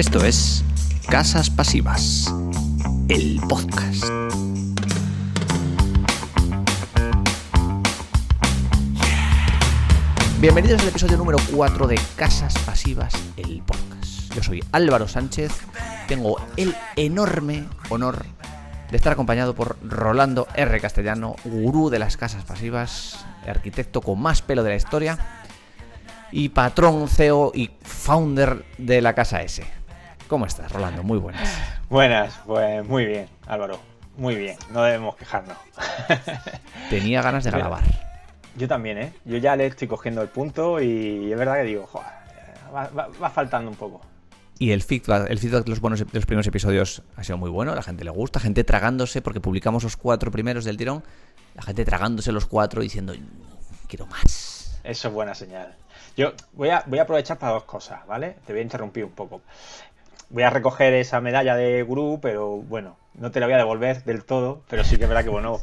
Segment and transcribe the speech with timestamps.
[0.00, 0.64] Esto es
[1.10, 2.34] Casas Pasivas,
[3.10, 4.02] el podcast.
[10.40, 14.34] Bienvenidos al episodio número 4 de Casas Pasivas, el podcast.
[14.34, 15.52] Yo soy Álvaro Sánchez,
[16.08, 18.24] tengo el enorme honor
[18.90, 20.80] de estar acompañado por Rolando R.
[20.80, 25.18] Castellano, gurú de las casas pasivas, arquitecto con más pelo de la historia
[26.32, 29.79] y patrón, CEO y founder de la casa S.
[30.30, 31.02] ¿Cómo estás, Rolando?
[31.02, 31.58] Muy buenas.
[31.88, 33.80] Buenas, pues muy bien, Álvaro.
[34.16, 35.56] Muy bien, no debemos quejarnos.
[36.88, 37.82] Tenía ganas de grabar.
[38.56, 39.12] Yo también, ¿eh?
[39.24, 42.06] Yo ya le estoy cogiendo el punto y es verdad que digo, joder,
[42.72, 44.02] va, faltando un poco.
[44.56, 47.50] Y el feedback, el feedback de, los buenos, de los primeros episodios ha sido muy
[47.50, 51.02] bueno, la gente le gusta, gente tragándose, porque publicamos los cuatro primeros del tirón,
[51.56, 53.14] la gente tragándose los cuatro diciendo,
[53.88, 54.80] quiero más.
[54.84, 55.74] Eso es buena señal.
[56.16, 58.36] Yo voy a, voy a aprovechar para dos cosas, ¿vale?
[58.46, 59.42] Te voy a interrumpir un poco.
[60.30, 64.04] Voy a recoger esa medalla de gurú, pero bueno, no te la voy a devolver
[64.04, 65.60] del todo, pero sí que es verdad que, bueno,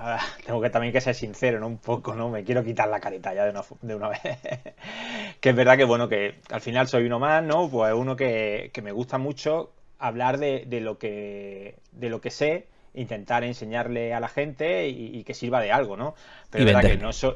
[0.00, 1.66] Ah, tengo que también que ser sincero, ¿no?
[1.66, 2.28] Un poco, ¿no?
[2.28, 4.20] Me quiero quitar la careta ya de una, de una vez.
[5.40, 7.68] que es verdad que, bueno, que al final soy uno más, ¿no?
[7.68, 13.42] Pues uno que, me gusta mucho hablar de, lo que, de lo que sé, intentar
[13.44, 16.14] enseñarle a la gente y, que sirva de algo, ¿no?
[16.50, 17.34] Pero es verdad que no soy...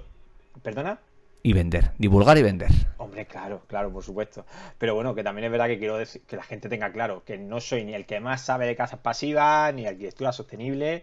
[0.63, 0.99] ¿Perdona?
[1.45, 2.71] Y vender, divulgar y vender.
[2.99, 4.47] Hombre, claro, claro, por supuesto.
[4.79, 7.61] Pero bueno, que también es verdad que quiero que la gente tenga claro que no
[7.61, 11.03] soy ni el que más sabe de casas pasivas, ni arquitectura sostenible,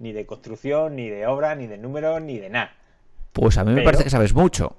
[0.00, 2.72] ni de construcción, ni de obra, ni de números, ni de nada.
[3.32, 4.76] Pues a mí me parece que sabes mucho.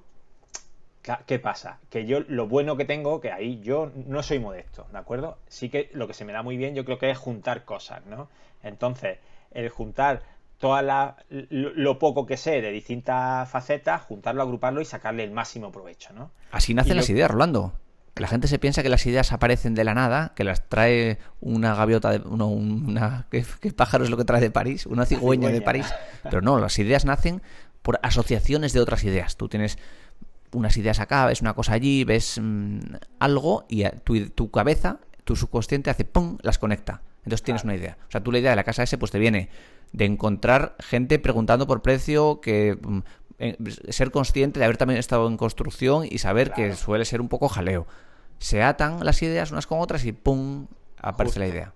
[1.25, 1.79] ¿Qué pasa?
[1.89, 5.37] Que yo lo bueno que tengo, que ahí yo no soy modesto, ¿de acuerdo?
[5.47, 8.05] Sí que lo que se me da muy bien yo creo que es juntar cosas,
[8.05, 8.29] ¿no?
[8.61, 9.17] Entonces,
[9.51, 10.21] el juntar
[10.59, 16.13] toda lo, poco que sé de distintas facetas, juntarlo, agruparlo y sacarle el máximo provecho,
[16.13, 16.31] ¿no?
[16.51, 17.73] Así nacen las ideas, Rolando
[18.19, 21.73] la gente se piensa que las ideas aparecen de la nada, que las trae una
[21.75, 23.43] gaviota, de, una, ¿qué,
[23.73, 24.85] pájaro es lo que trae de París?
[24.85, 25.87] Una cigüeña, de París.
[26.23, 27.41] Pero no, las ideas nacen
[27.81, 29.37] por asociaciones de otras ideas.
[29.37, 29.77] Tú tienes
[30.51, 32.79] unas ideas acá, ves una cosa allí, ves mm,
[33.19, 36.37] algo y tu, tu, cabeza, tu subconsciente hace ¡pum!
[36.41, 37.01] las conecta.
[37.19, 37.97] Entonces tienes una idea.
[38.07, 39.49] O sea, tú la idea de la casa ese pues te viene
[39.91, 42.99] de encontrar gente preguntando por precio, que mm,
[43.89, 47.47] ser consciente de haber también estado en construcción y saber que suele ser un poco
[47.47, 47.87] jaleo.
[48.37, 50.67] Se atan las ideas unas con otras y ¡pum!
[50.97, 51.73] aparece la idea.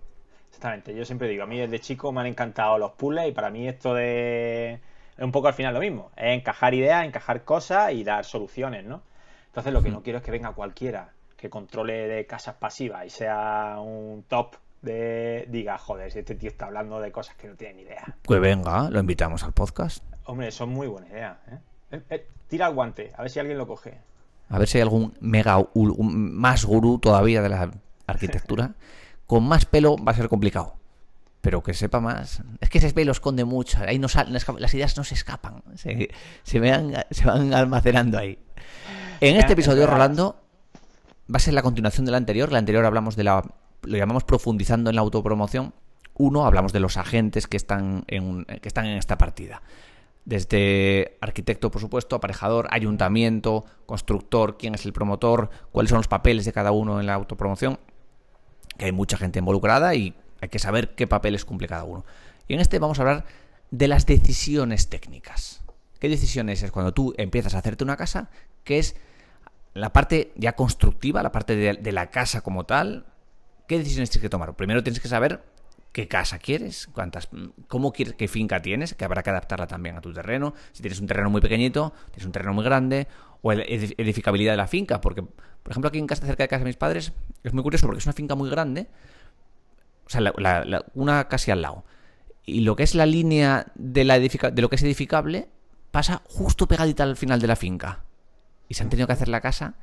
[0.47, 3.49] Exactamente, yo siempre digo, a mí desde chico me han encantado los puzzles y para
[3.49, 4.79] mí esto de...
[5.17, 8.85] es un poco al final lo mismo, es encajar ideas, encajar cosas y dar soluciones,
[8.85, 9.01] ¿no?
[9.47, 13.09] Entonces lo que no quiero es que venga cualquiera que controle de casas pasivas y
[13.09, 17.55] sea un top de diga, joder, si este tío está hablando de cosas que no
[17.55, 18.15] tiene ni idea.
[18.21, 20.03] Pues venga, lo invitamos al podcast.
[20.25, 21.39] Hombre, son muy buena idea.
[21.49, 21.57] ¿eh?
[21.91, 23.97] Eh, eh, tira el guante, a ver si alguien lo coge.
[24.49, 27.71] A ver si hay algún mega, más gurú todavía de la
[28.05, 28.75] arquitectura.
[29.25, 30.75] Con más pelo va a ser complicado.
[31.41, 32.41] Pero que sepa más.
[32.61, 33.79] Es que ese pelo esconde mucho.
[33.85, 35.63] Ahí no las ideas no se escapan.
[35.75, 36.09] Se,
[36.43, 38.37] se, van, se van almacenando ahí.
[39.19, 40.37] En este episodio, Rolando,
[41.33, 42.51] va a ser la continuación de la anterior.
[42.51, 43.43] La anterior hablamos de la.
[43.83, 45.73] Lo llamamos profundizando en la autopromoción.
[46.15, 49.61] Uno, hablamos de los agentes que están en, que están en esta partida
[50.25, 56.45] desde arquitecto, por supuesto, aparejador, ayuntamiento, constructor, quién es el promotor, cuáles son los papeles
[56.45, 57.79] de cada uno en la autopromoción,
[58.77, 62.05] que hay mucha gente involucrada y hay que saber qué papeles cumple cada uno.
[62.47, 63.25] Y en este vamos a hablar
[63.71, 65.61] de las decisiones técnicas.
[65.99, 68.29] ¿Qué decisiones es cuando tú empiezas a hacerte una casa?
[68.63, 68.95] Que es
[69.73, 73.05] la parte ya constructiva, la parte de, de la casa como tal.
[73.67, 74.55] ¿Qué decisiones tienes que tomar?
[74.55, 75.43] Primero tienes que saber
[75.93, 77.29] qué casa quieres, cuántas,
[77.67, 80.53] cómo quieres, qué finca tienes, que habrá que adaptarla también a tu terreno.
[80.71, 83.07] Si tienes un terreno muy pequeñito, tienes un terreno muy grande,
[83.41, 86.63] o la edificabilidad de la finca, porque, por ejemplo, aquí en casa cerca de casa
[86.63, 87.13] de mis padres,
[87.43, 88.87] es muy curioso porque es una finca muy grande,
[90.05, 90.33] o sea,
[90.95, 91.85] una casi al lado.
[92.45, 95.47] Y lo que es la línea de, la de lo que es edificable
[95.91, 98.03] pasa justo pegadita al final de la finca.
[98.67, 99.75] Y se han tenido que hacer la casa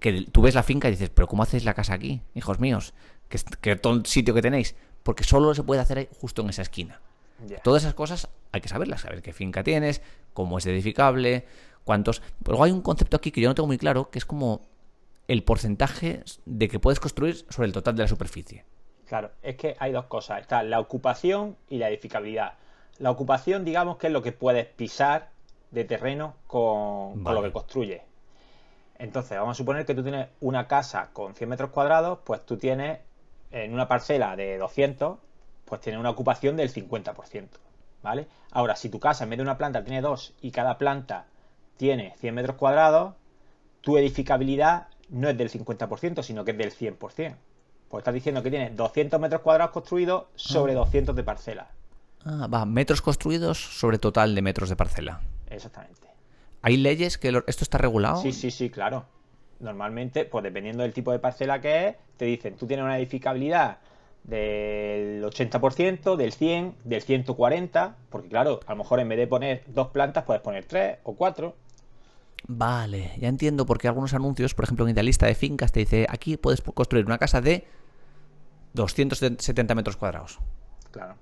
[0.00, 2.92] que tú ves la finca y dices, pero ¿cómo hacéis la casa aquí, hijos míos?
[3.28, 4.74] Que, que todo el sitio que tenéis
[5.06, 7.00] porque solo se puede hacer justo en esa esquina.
[7.62, 10.02] Todas esas cosas hay que saberlas, saber qué finca tienes,
[10.34, 11.46] cómo es edificable,
[11.84, 12.22] cuántos...
[12.44, 14.62] Luego hay un concepto aquí que yo no tengo muy claro, que es como
[15.28, 18.64] el porcentaje de que puedes construir sobre el total de la superficie.
[19.06, 22.54] Claro, es que hay dos cosas, está la ocupación y la edificabilidad.
[22.98, 25.30] La ocupación, digamos, que es lo que puedes pisar
[25.70, 28.02] de terreno con, con lo que construyes.
[28.98, 32.56] Entonces, vamos a suponer que tú tienes una casa con 100 metros cuadrados, pues tú
[32.56, 33.05] tienes
[33.64, 35.18] en una parcela de 200,
[35.64, 37.48] pues tiene una ocupación del 50%,
[38.02, 38.26] ¿vale?
[38.52, 41.26] Ahora, si tu casa en vez de una planta tiene dos y cada planta
[41.76, 43.14] tiene 100 metros cuadrados,
[43.80, 47.36] tu edificabilidad no es del 50%, sino que es del 100%,
[47.88, 51.68] Pues estás diciendo que tiene 200 metros cuadrados construidos sobre 200 de parcela.
[52.24, 55.20] Ah, va, metros construidos sobre total de metros de parcela.
[55.48, 56.08] Exactamente.
[56.62, 58.20] ¿Hay leyes que lo- esto está regulado?
[58.20, 59.06] Sí, sí, sí, claro.
[59.60, 63.78] Normalmente, pues dependiendo del tipo de parcela que es, te dicen, tú tienes una edificabilidad
[64.24, 69.62] del 80%, del 100, del 140, porque claro, a lo mejor en vez de poner
[69.68, 71.54] dos plantas, puedes poner tres o cuatro.
[72.48, 76.06] Vale, ya entiendo por qué algunos anuncios, por ejemplo en Idealista de Fincas, te dice
[76.08, 77.66] aquí puedes construir una casa de
[78.74, 80.38] 270 metros cuadrados.
[80.90, 81.16] Claro.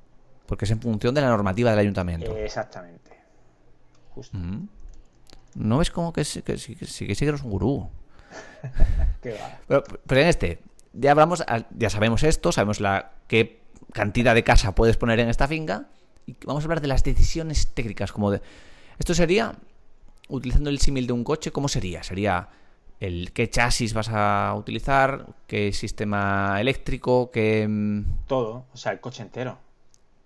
[0.46, 2.36] Porque es en función de la normativa del ayuntamiento.
[2.36, 3.10] Exactamente.
[4.10, 4.36] Justo.
[4.36, 4.69] Mm.
[5.54, 7.88] ¿No ves como que sí que, sí, que, sí que sí que eres un gurú?
[9.22, 9.58] Qué va.
[9.66, 10.60] Pero, pero en este,
[10.92, 11.44] ya hablamos,
[11.76, 13.60] ya sabemos esto, sabemos la qué
[13.92, 15.88] cantidad de casa puedes poner en esta finca.
[16.26, 18.40] Y vamos a hablar de las decisiones técnicas, como de.
[18.98, 19.54] Esto sería,
[20.28, 22.02] utilizando el símil de un coche, ¿cómo sería?
[22.02, 22.48] Sería
[23.00, 27.66] el qué chasis vas a utilizar, qué sistema eléctrico, qué.
[27.69, 29.58] mm, Todo, o sea, el coche entero.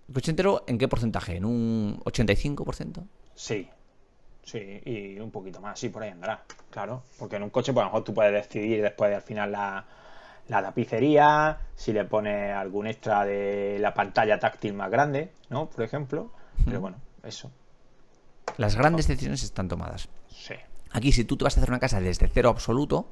[0.07, 1.35] ¿El coche entero en qué porcentaje?
[1.35, 3.03] ¿En un 85%?
[3.35, 3.67] Sí.
[4.49, 6.43] Sí, y un poquito más, sí, por ahí andará.
[6.71, 9.21] Claro, porque en un coche, pues a lo mejor tú puedes decidir después de al
[9.21, 9.85] final la,
[10.47, 15.69] la tapicería, si le pones algún extra de la pantalla táctil más grande, ¿no?
[15.69, 16.31] Por ejemplo.
[16.65, 17.51] Pero bueno, eso.
[18.57, 20.09] Las grandes decisiones están tomadas.
[20.27, 20.55] Sí.
[20.93, 23.07] Aquí, si tú te vas a hacer una casa desde cero absoluto,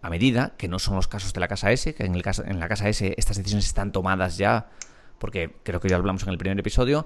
[0.00, 2.44] a medida, que no son los casos de la casa S, que en, el caso,
[2.44, 4.68] en la casa S estas decisiones están tomadas ya,
[5.18, 7.04] porque creo que ya hablamos en el primer episodio,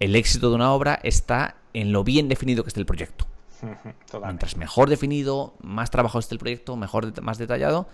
[0.00, 3.26] el éxito de una obra está en lo bien definido que esté el proyecto.
[3.60, 4.26] Totalmente.
[4.26, 7.86] Mientras mejor definido, más trabajado esté el proyecto, mejor, más detallado,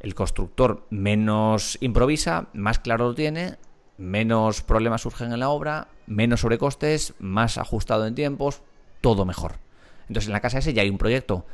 [0.00, 3.56] el constructor menos improvisa, más claro lo tiene,
[3.96, 8.62] menos problemas surgen en la obra, menos sobrecostes, más ajustado en tiempos,
[9.00, 9.56] todo mejor.
[10.02, 11.46] Entonces en la casa S ya hay un proyecto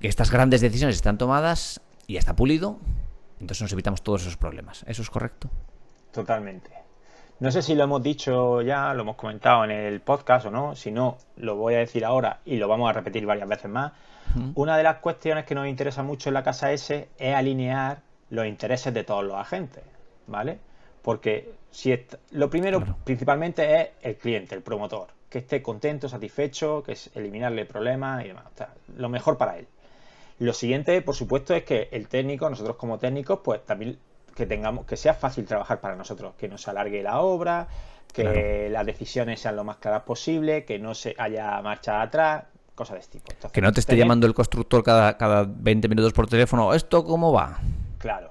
[0.00, 2.78] que estas grandes decisiones están tomadas y ya está pulido,
[3.38, 4.84] entonces nos evitamos todos esos problemas.
[4.88, 5.50] ¿Eso es correcto?
[6.12, 6.79] Totalmente.
[7.40, 10.76] No sé si lo hemos dicho ya, lo hemos comentado en el podcast o no.
[10.76, 13.92] Si no, lo voy a decir ahora y lo vamos a repetir varias veces más.
[14.54, 18.46] Una de las cuestiones que nos interesa mucho en la casa S es alinear los
[18.46, 19.82] intereses de todos los agentes,
[20.26, 20.58] ¿vale?
[21.02, 21.98] Porque si
[22.30, 22.96] lo primero Claro.
[23.02, 28.28] principalmente es el cliente, el promotor, que esté contento, satisfecho, que es eliminarle problemas y
[28.28, 28.44] demás.
[28.54, 29.66] O sea, lo mejor para él.
[30.38, 33.98] Lo siguiente, por supuesto, es que el técnico, nosotros como técnicos, pues también
[34.40, 37.68] que tengamos, que sea fácil trabajar para nosotros, que no se alargue la obra,
[38.12, 38.70] que Claro.
[38.72, 42.44] las decisiones sean lo más claras posible, que no se haya marcha atrás,
[42.74, 43.32] cosas de este tipo.
[43.32, 46.72] Entonces, Que no te esté tener- llamando el constructor cada, cada 20 minutos por teléfono,
[46.72, 47.58] ¿esto cómo va?
[47.98, 48.30] Claro.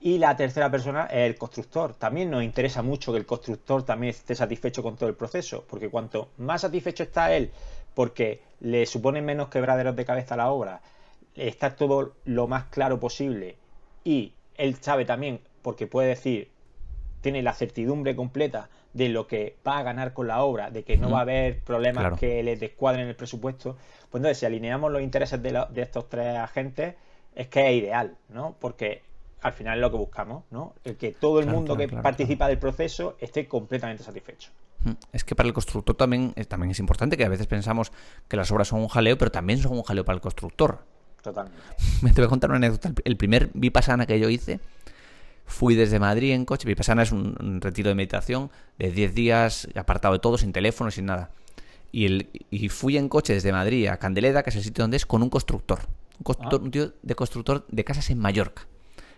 [0.00, 1.94] Y la tercera persona es el constructor.
[1.94, 5.90] También nos interesa mucho que el constructor también esté satisfecho con todo el proceso, porque
[5.90, 7.50] cuanto más satisfecho está él,
[7.94, 10.80] porque le supone menos quebraderos de cabeza a la obra,
[11.34, 13.56] está todo lo más claro posible
[14.04, 16.50] y él sabe también, porque puede decir,
[17.20, 20.96] tiene la certidumbre completa de lo que va a ganar con la obra, de que
[20.96, 22.16] no va a haber problemas Claro.
[22.16, 23.76] que le descuadren el presupuesto.
[24.10, 26.94] Pues entonces, si alineamos los intereses de, la- de estos tres agentes,
[27.34, 28.56] es que es ideal, ¿no?
[28.60, 29.02] Porque
[29.42, 30.74] al final es lo que buscamos, ¿no?
[30.84, 34.50] El que todo el Claro, mundo claro, que participa del proceso esté completamente satisfecho.
[35.12, 37.92] Es que para el constructor también, eh, también es importante que a veces pensamos
[38.28, 40.78] que las obras son un jaleo, pero también son un jaleo para el constructor.
[41.22, 41.60] Totalmente.
[42.02, 42.92] Me te voy a contar una anécdota.
[43.04, 44.60] El primer Vipassana que yo hice,
[45.48, 46.68] fui desde Madrid en coche.
[46.68, 50.90] Vipassana es un, un retiro de meditación de 10 días, apartado de todo, sin teléfono,
[50.90, 51.30] sin nada.
[51.90, 54.98] Y, el, y fui en coche desde Madrid a Candeleda, que es el sitio donde
[54.98, 55.80] es, con un constructor.
[56.18, 56.64] Un, constructor, Ah.
[56.64, 58.66] un tío de constructor de casas en Mallorca,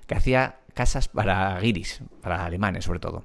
[0.07, 3.25] que hacía casas para guiris, para alemanes sobre todo.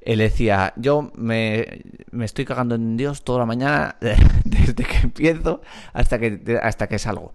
[0.00, 3.96] Él decía, yo me, me estoy cagando en Dios toda la mañana,
[4.44, 5.62] desde que empiezo
[5.92, 7.34] hasta que, hasta que salgo.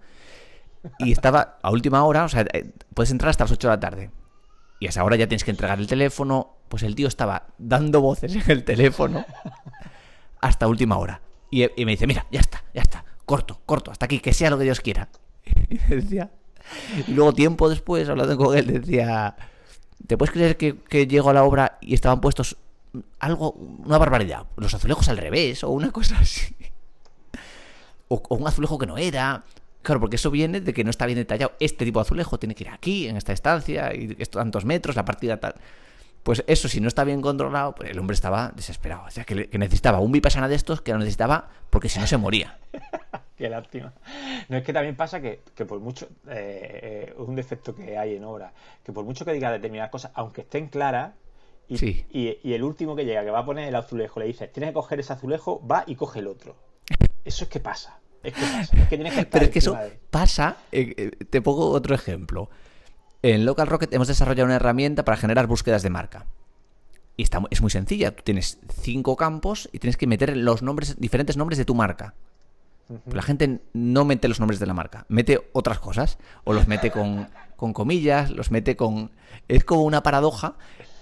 [0.98, 3.80] Y estaba a última hora, o sea, eh, puedes entrar hasta las 8 de la
[3.80, 4.10] tarde.
[4.80, 6.56] Y a esa hora ya tienes que entregar el teléfono.
[6.68, 9.24] Pues el tío estaba dando voces en el teléfono
[10.40, 11.20] hasta última hora.
[11.50, 14.50] Y, y me dice, mira, ya está, ya está, corto, corto, hasta aquí, que sea
[14.50, 15.08] lo que Dios quiera.
[15.70, 16.30] Y decía,
[17.06, 19.36] y luego tiempo después, hablando con él, decía,
[20.06, 22.56] ¿te puedes creer que, que llego a la obra y estaban puestos
[23.18, 24.46] algo, una barbaridad?
[24.56, 26.54] Los azulejos al revés o una cosa así.
[28.08, 29.44] O, o un azulejo que no era.
[29.82, 31.52] Claro, porque eso viene de que no está bien detallado.
[31.58, 34.94] Este tipo de azulejo tiene que ir aquí, en esta estancia, y estos tantos metros,
[34.96, 35.54] la partida tal.
[36.22, 39.04] Pues eso, si no está bien controlado, pues el hombre estaba desesperado.
[39.06, 42.18] O sea, que, necesitaba un vipassana de estos que lo necesitaba porque si no se
[42.18, 42.58] moría.
[43.38, 43.94] Qué lástima.
[44.50, 47.96] No es que también pasa que, que por mucho, eh, eh, es un defecto que
[47.96, 48.52] hay en obra,
[48.84, 51.12] que por mucho que diga determinadas cosas, aunque estén claras,
[51.68, 52.04] y, Sí.
[52.10, 54.70] y- y el último que llega, que va a poner el azulejo, le dices, tienes
[54.70, 56.54] que coger ese azulejo, va y coge el otro.
[57.24, 57.98] Eso es que pasa.
[58.22, 58.60] Es que pasa.
[58.76, 60.56] Es que tienes que estar Pero es que eso de- pasa.
[60.72, 62.50] eh, eh, te pongo otro ejemplo.
[63.22, 66.26] En Local Rocket hemos desarrollado una herramienta para generar búsquedas de marca.
[67.16, 68.14] Y está, es muy sencilla.
[68.16, 72.14] Tú tienes cinco campos y tienes que meter los nombres, diferentes nombres de tu marca.
[73.12, 76.18] La gente no mete los nombres de la marca, mete otras cosas.
[76.44, 79.12] O los mete con, con comillas, los mete con.
[79.48, 80.54] Es como una paradoja.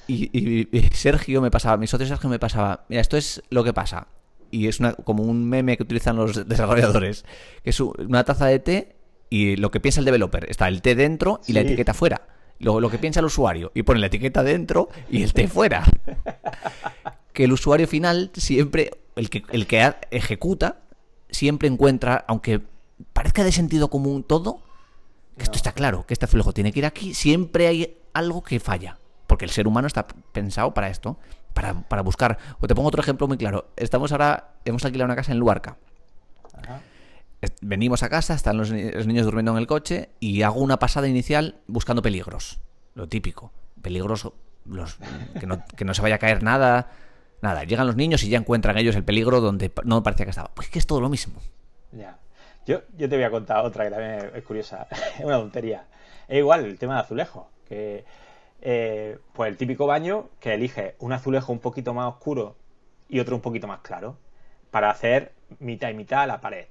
[0.07, 2.85] Y, y- y Sergio me pasaba, mi socio Sergio me pasaba.
[2.89, 4.09] Mira, esto es lo que pasa.
[4.51, 7.25] Y es una, como un meme que utilizan los desarrolladores.
[7.63, 8.97] Que es una taza de té
[9.31, 10.49] y lo que piensa el developer.
[10.51, 12.29] Está el té dentro y la etiqueta fuera.
[12.61, 13.71] Luego lo que piensa el usuario.
[13.75, 15.85] Y pone la etiqueta dentro y el té fuera.
[17.33, 20.81] que el usuario final siempre, el que, el que ejecuta,
[21.31, 22.61] siempre encuentra, aunque
[23.13, 24.63] parezca de sentido común todo,
[25.37, 28.59] que esto está claro, que este flujo tiene que ir aquí, siempre hay algo que
[28.61, 28.99] falla.
[29.29, 31.17] Porque el ser humano está pensado para esto,
[31.55, 32.37] para, para buscar.
[32.61, 33.69] O te pongo otro ejemplo muy claro.
[33.77, 35.77] Estamos ahora, hemos alquilado una casa en Luarca.
[36.55, 36.81] Ajá.
[37.61, 40.79] Venimos a casa, están los, ni- los niños durmiendo en el coche y hago una
[40.81, 42.59] pasada inicial buscando peligros.
[42.95, 43.53] Lo típico.
[43.81, 44.33] Peligros
[44.65, 44.99] los,
[45.39, 46.89] que, no, que no se vaya a caer nada.
[47.41, 50.51] Nada, llegan los niños y ya encuentran ellos el peligro donde no parecía que estaba.
[50.55, 51.41] Pues que es todo lo mismo.
[51.93, 52.19] Ya.
[52.67, 54.89] Yo, yo te voy a contar otra que también es- curiosa.
[55.19, 55.87] es una tontería.
[56.27, 57.51] Es igual el tema de azulejo.
[57.69, 58.05] Que,
[58.61, 62.57] eh, pues el típico baño que elige un azulejo un poquito más oscuro
[63.09, 64.17] y otro un poquito más claro.
[64.71, 66.67] Para hacer mitad y mitad la pared.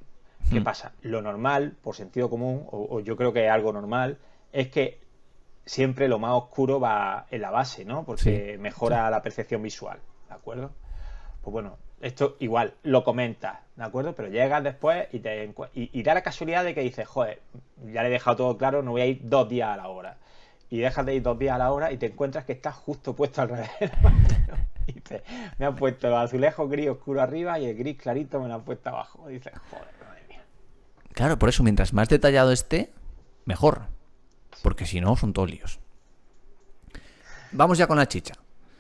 [0.51, 0.63] ¿Qué Hmm.
[0.63, 0.94] pasa?
[1.01, 4.17] Lo normal, por sentido común, o, o yo creo que es algo normal,
[4.53, 5.00] es que
[5.65, 8.06] siempre lo más oscuro va en la base, ¿no?
[8.06, 8.62] Porque Sí.
[8.62, 10.72] mejora la percepción visual, ¿de acuerdo?
[11.41, 14.13] Pues bueno, esto igual lo comentas, ¿de acuerdo?
[14.15, 17.41] Pero llegas después y te y da la casualidad de que dices, joder,
[17.91, 20.17] ya le he dejado todo claro, no voy a ir dos días a la hora.
[20.69, 23.15] Y dejas de ir dos días a la hora y te encuentras que estás justo
[23.15, 23.69] puesto al revés.
[25.57, 28.63] me han puesto los azulejos gris oscuro arriba y el gris clarito me lo han
[28.63, 29.29] puesto abajo.
[29.29, 30.43] Y dices, joder, madre mía.
[31.13, 32.91] Claro, por eso mientras más detallado esté,
[33.45, 33.83] mejor.
[34.62, 35.79] Porque si no, son todos líos.
[37.51, 38.33] Vamos ya con la chicha.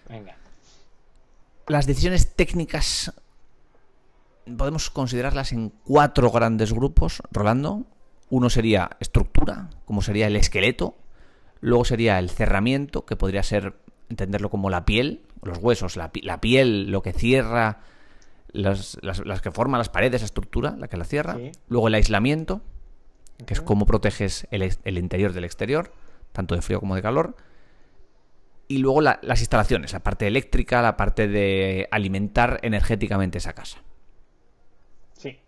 [0.09, 0.35] Venga.
[1.67, 3.13] Las decisiones técnicas
[4.57, 7.85] podemos considerarlas en cuatro grandes grupos, Rolando.
[8.29, 10.95] Uno sería estructura, como sería el esqueleto.
[11.61, 13.73] Luego sería el cerramiento, que podría ser
[14.09, 17.79] entenderlo como la piel, los huesos, la, pi- la piel, lo que cierra,
[18.51, 21.35] las, las- las que forman las paredes, la estructura, la que la cierra.
[21.35, 21.51] Sí.
[21.67, 22.61] Luego el aislamiento,
[23.45, 25.91] que es cómo proteges el, interior del exterior,
[26.31, 27.35] tanto de frío como de calor.
[28.69, 33.77] Y luego la- las instalaciones, la parte eléctrica, la parte de alimentar energéticamente esa casa.
[35.13, 35.39] Sí.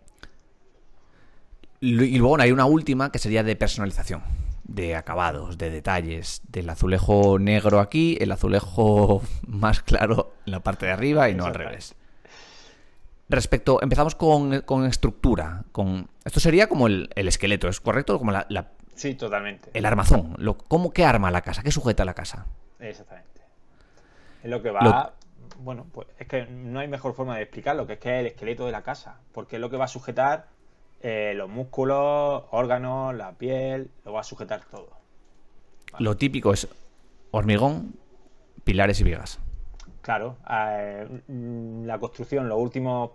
[1.80, 4.22] Y luego hay una última que sería de personalización,
[4.70, 10.86] de acabados, de detalles, del azulejo negro aquí, el azulejo más claro en la parte
[10.86, 11.94] de arriba y no al revés.
[13.28, 15.64] Respecto, empezamos con, con estructura.
[15.70, 18.18] Con, esto sería como el, el esqueleto, ¿es correcto?
[18.18, 19.70] Como la- la- Sí, totalmente.
[19.72, 20.34] el armazón.
[20.38, 21.62] Lo, ¿Cómo qué arma la casa?
[21.62, 22.46] ¿Qué sujeta la casa?
[22.80, 23.40] Exactamente.
[24.42, 25.14] Es lo que va.
[25.58, 28.26] Bueno, pues es que no hay mejor forma de explicarlo, que es que es el
[28.26, 29.18] esqueleto de la casa.
[29.32, 30.48] Porque es lo que va a sujetar
[31.02, 34.90] eh, los músculos, órganos, la piel, lo va a sujetar todo.
[35.98, 36.68] Lo típico es
[37.30, 37.94] hormigón,
[38.64, 39.38] pilares y vigas.
[40.02, 43.10] Claro, eh, la construcción, los últimos,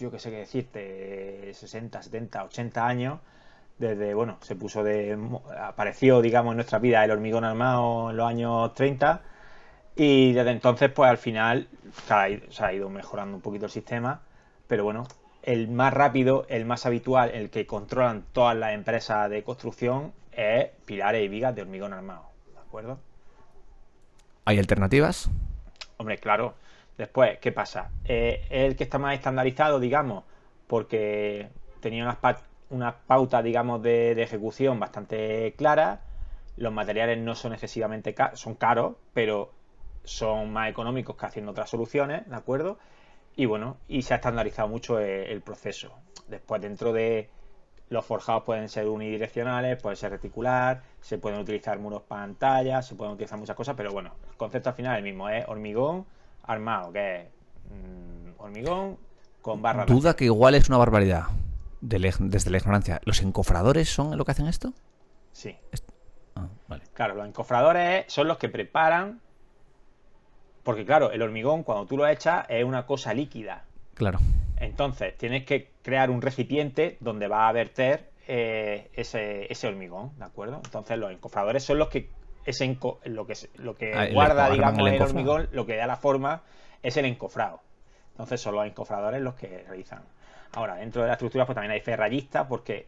[0.00, 3.20] yo qué sé qué decirte, 60, 70, 80 años,
[3.78, 5.18] desde, bueno, se puso de,
[5.60, 9.22] apareció, digamos, en nuestra vida el hormigón armado en los años 30
[9.96, 11.68] y desde entonces, pues al final,
[12.50, 14.22] se ha ido mejorando un poquito el sistema,
[14.66, 15.04] pero bueno,
[15.44, 20.68] el más rápido, el más habitual, el que controlan todas las empresas de construcción es
[20.86, 22.98] pilares y vigas de hormigón armado, ¿de acuerdo?
[24.46, 25.30] ¿Hay alternativas?
[25.96, 26.54] Hombre, claro.
[26.98, 27.90] Después, ¿qué pasa?
[28.04, 30.24] Eh, el que está más estandarizado, digamos,
[30.66, 31.48] porque
[31.80, 36.00] tenía unas, pa- unas pautas, digamos, de, de ejecución bastante claras.
[36.56, 39.52] Los materiales no son excesivamente caros, son caros, pero
[40.04, 42.78] son más económicos que haciendo otras soluciones, ¿de acuerdo?
[43.36, 45.92] Y bueno, y se ha estandarizado mucho el, el proceso.
[46.28, 47.28] Después, dentro de
[47.90, 53.12] los forjados pueden ser unidireccionales, puede ser reticular, se pueden utilizar muros pantallas, se pueden
[53.14, 56.06] utilizar muchas cosas, pero bueno, el concepto al final es el mismo, es hormigón
[56.44, 57.26] armado, que es
[57.70, 58.98] mm, hormigón
[59.42, 61.24] con barras de Duda que igual es una barbaridad
[61.82, 63.00] de desde la ignorancia.
[63.04, 64.72] ¿Los encofradores son lo que hacen esto?
[65.32, 65.54] Sí,
[66.36, 66.84] Ah, vale.
[66.94, 69.20] claro, los encofradores son los que preparan,
[70.64, 74.18] porque claro, el hormigón cuando tú lo echas es una cosa líquida, Claro.
[74.56, 80.24] Entonces, tienes que crear un recipiente donde va a verter eh, ese, ese hormigón, ¿de
[80.24, 80.60] acuerdo?
[80.64, 82.08] Entonces, los encofradores son los que
[82.44, 86.42] ese lo que, lo que Ah, guarda, digamos, el hormigón, lo que da la forma
[86.82, 87.60] es el encofrado.
[88.12, 90.02] Entonces, son los encofradores los que realizan.
[90.52, 92.86] Ahora, dentro de la estructura, pues también hay ferrallistas, porque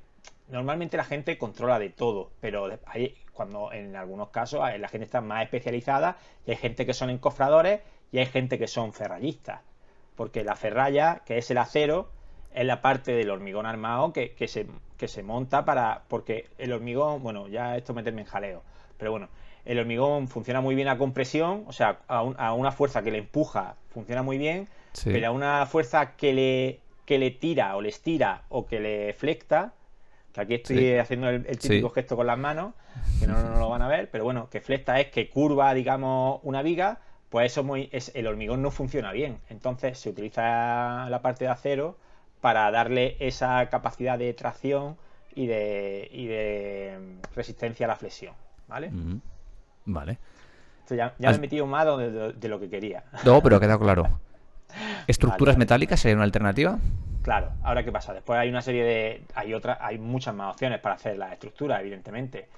[0.49, 5.21] normalmente la gente controla de todo, pero hay, cuando en algunos casos la gente está
[5.21, 7.81] más especializada y hay gente que son encofradores
[8.13, 9.61] y hay gente que son ferrallistas.
[10.15, 12.09] Porque la ferralla, que es el acero,
[12.55, 16.05] es la parte del hormigón armado que, se, que se monta para.
[16.09, 18.63] Porque el hormigón, bueno, ya esto meterme en jaleo,
[18.97, 19.29] pero bueno,
[19.67, 23.75] el hormigón funciona muy bien a compresión, o sea, a, una fuerza que le empuja
[23.91, 24.69] funciona muy bien,
[25.05, 29.13] pero a una fuerza que le, que le tira o le estira o que le
[29.13, 29.73] flecta,
[30.37, 32.75] que aquí estoy haciendo el, típico gesto con las manos,
[33.19, 36.41] que no, no, lo van a ver, pero bueno, que flecta es que curva, digamos,
[36.43, 36.99] una viga,
[37.31, 39.39] pues eso muy, es, el hormigón no funciona bien.
[39.49, 41.97] Entonces se utiliza la parte de acero
[42.41, 44.97] para darle esa capacidad de tracción
[45.35, 48.35] y de, y de resistencia a la flexión.
[48.69, 48.91] ¿Vale?
[49.85, 50.19] Vale.
[50.91, 53.05] ya, me he metido más de, lo que quería.
[53.25, 54.21] No, pero ha quedado claro.
[55.07, 56.79] ¿Estructuras metálicas sería una alternativa?
[57.23, 59.23] Claro, ahora qué pasa, después hay una serie de.
[59.35, 62.49] hay otras, hay muchas más opciones para hacer la estructura, evidentemente.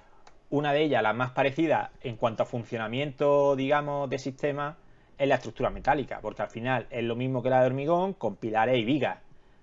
[0.50, 4.77] Una de ellas, la más parecida en cuanto a funcionamiento, digamos, de sistema,
[5.19, 8.37] es la estructura metálica, porque al final es lo mismo que la de hormigón, con
[8.37, 9.19] pilares y vigas.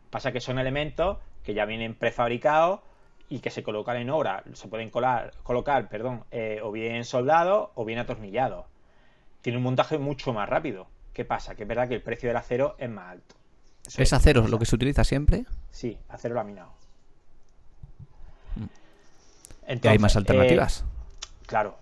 [0.09, 2.81] Pasa que son elementos que ya vienen prefabricados
[3.29, 7.69] y que se colocan en obra, se pueden colar, colocar perdón, eh, o bien soldados
[7.75, 8.65] o bien atornillados.
[9.41, 10.87] Tiene un montaje mucho más rápido.
[11.15, 11.55] ¿Qué pasa?
[11.55, 13.35] Que es verdad que el precio del acero es más alto.
[13.97, 15.45] ¿Es acero lo que se utiliza siempre?
[15.71, 16.73] Sí, acero laminado.
[19.83, 20.81] ¿Hay más alternativas?
[20.81, 21.77] Eh, claro.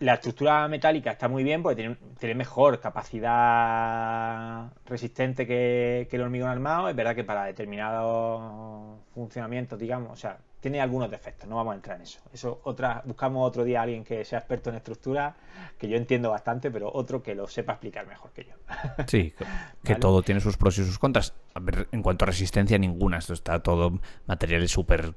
[0.00, 6.88] La estructura metálica está muy bien porque tiene, mejor capacidad resistente que, el hormigón armado.
[6.88, 11.74] Es verdad que para determinados funcionamientos, digamos, o sea, tiene algunos defectos, no vamos a
[11.74, 12.20] entrar en eso.
[12.32, 15.36] Eso otra, buscamos otro día a alguien que sea experto en estructura,
[15.76, 18.54] que yo entiendo bastante, pero otro que lo sepa explicar mejor que yo.
[19.06, 19.34] Sí,
[19.82, 21.34] que, todo tiene sus pros y sus contras.
[21.52, 23.18] A ver, en cuanto a resistencia, ninguna.
[23.18, 25.12] Esto está todo materiales súper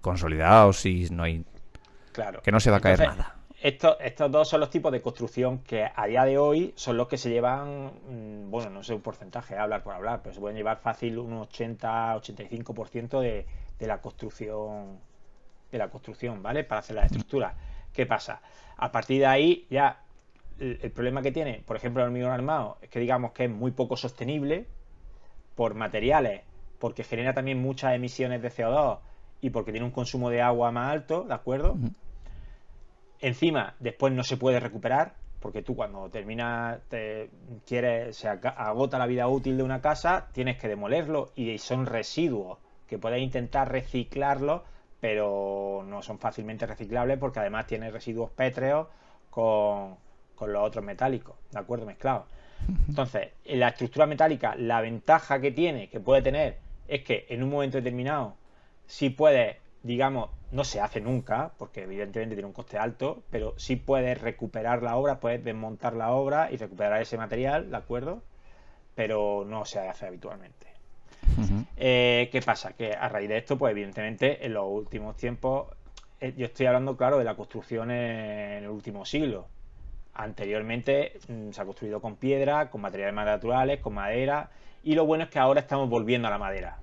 [0.00, 1.44] consolidados y no hay
[2.12, 2.40] Claro.
[2.42, 3.38] Que no se va a caer nada.
[3.60, 7.08] Estos, estos dos son los tipos de construcción que a día de hoy son los
[7.08, 10.56] que se llevan, mm, bueno, no sé un porcentaje, hablar por hablar, pero se pueden
[10.56, 13.46] llevar fácil un 80-85% de,
[13.82, 15.00] de la construcción,
[15.72, 16.62] de la construcción, ¿vale?
[16.62, 17.52] Para hacer la estructura.
[17.92, 18.40] ¿Qué pasa?
[18.76, 20.04] A partir de ahí ya
[20.60, 23.72] el, problema que tiene, por ejemplo, el hormigón armado, es que digamos que es muy
[23.72, 24.66] poco sostenible
[25.56, 26.42] por materiales,
[26.78, 29.00] porque genera también muchas emisiones de CO2
[29.40, 31.74] y porque tiene un consumo de agua más alto, ¿de acuerdo?
[33.18, 37.30] Encima, después no se puede recuperar, porque tú cuando terminas, te
[37.66, 42.58] quieres, se agota la vida útil de una casa, tienes que demolerlo y son residuos
[42.92, 44.60] que puedes intentar reciclarlos,
[45.00, 48.86] pero no son fácilmente reciclables porque además tiene residuos pétreos
[49.30, 49.96] con,
[50.34, 51.86] con los otros metálicos, ¿de acuerdo?
[51.86, 52.26] Mezclados.
[52.86, 57.42] Entonces, en la estructura metálica, la ventaja que tiene, que puede tener, es que en
[57.42, 58.36] un momento determinado
[58.86, 63.76] si puedes, digamos, no se hace nunca, porque evidentemente tiene un coste alto, pero si
[63.76, 68.22] puedes recuperar la obra, puedes desmontar la obra y recuperar ese material, ¿de acuerdo?
[68.94, 70.71] Pero no se hace habitualmente.
[71.76, 72.72] Eh, ¿Qué pasa?
[72.72, 75.68] Que a raíz de esto, pues evidentemente en los últimos tiempos,
[76.20, 79.46] eh, yo estoy hablando, claro, de la construcción en el último siglo.
[80.14, 84.50] Anteriormente mm, se ha construido con piedra, con materiales más naturales, con madera,
[84.82, 86.78] y lo bueno es que ahora estamos volviendo a la madera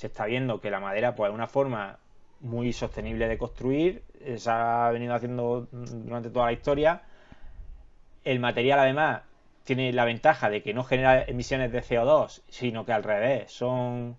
[0.00, 1.98] se está viendo que la madera pues, es una forma
[2.40, 7.02] muy sostenible de construir, eh, se ha venido haciendo durante toda la historia.
[8.24, 9.20] El material además
[9.76, 14.16] tiene la ventaja de que no genera emisiones de CO2, sino que al revés, son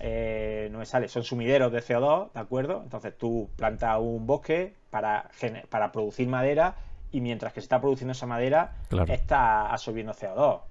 [0.00, 2.80] eh, no me sale, son sumideros de CO2, ¿de acuerdo?
[2.82, 5.28] Entonces tú plantas un bosque para,
[5.68, 6.74] para producir madera
[7.12, 8.72] y mientras que se está produciendo esa madera
[9.08, 10.62] está absorbiendo CO2.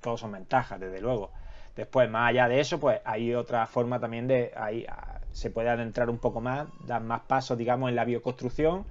[0.00, 1.32] Todos son ventajas, desde luego.
[1.74, 5.68] Después, más allá de eso, pues hay otra forma también de, ahí ah, se puede
[5.68, 8.84] adentrar un poco más, dar más pasos, digamos, en la bioconstrucción.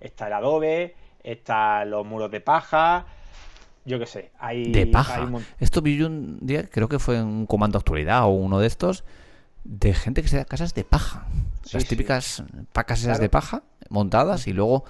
[0.00, 3.06] Está el adobe, están los muros de paja,
[3.84, 4.30] yo qué sé.
[4.38, 5.28] Hay, de paja.
[5.60, 9.04] Esto vi un día, creo que fue en un comando actualidad o uno de estos,
[9.64, 11.26] de gente que se da casas de paja.
[11.72, 12.42] Las típicas
[12.72, 14.84] pacas esas de paja montadas y luego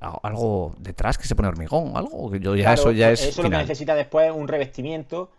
[0.00, 3.22] algo detrás que se pone hormigón, algo que yo ya eso ya es.
[3.22, 5.30] Eso lo que necesita después un revestimiento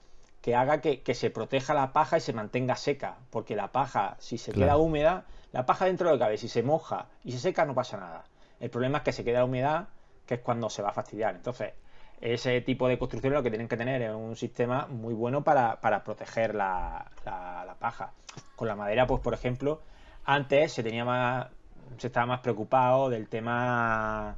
[0.41, 3.17] que haga que, se proteja la paja y se mantenga seca.
[3.29, 6.47] Porque la paja, si se queda húmeda, la paja dentro de lo que cabe, si
[6.47, 8.23] se moja y se seca, no pasa nada.
[8.59, 9.87] El problema es que se queda humedad,
[10.25, 11.35] que es cuando se va a fastidiar.
[11.35, 11.73] Entonces,
[12.21, 15.79] ese tipo de construcción lo que tienen que tener es un sistema muy bueno para,
[16.03, 18.11] proteger la, la, paja.
[18.55, 19.81] Con la madera, pues por ejemplo,
[20.23, 21.47] antes se tenía más,
[21.97, 24.35] se estaba más preocupado del tema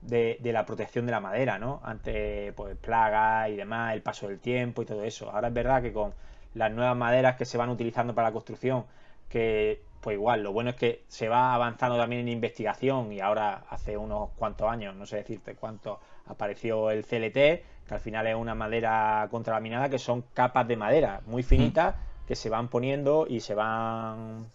[0.00, 1.80] de, la protección de la madera, ¿no?
[1.84, 5.30] Ante pues, plagas y demás, el paso del tiempo y todo eso.
[5.30, 6.14] Ahora es verdad que con
[6.54, 8.86] las nuevas maderas que se van utilizando para la construcción,
[9.28, 13.64] que pues igual, lo bueno es que se va avanzando también en investigación y ahora
[13.68, 18.36] hace unos cuantos años, no sé decirte cuánto, apareció el CLT, que al final es
[18.36, 21.94] una madera contralaminada, que son capas de madera muy finitas
[22.26, 24.46] que se van poniendo y se van...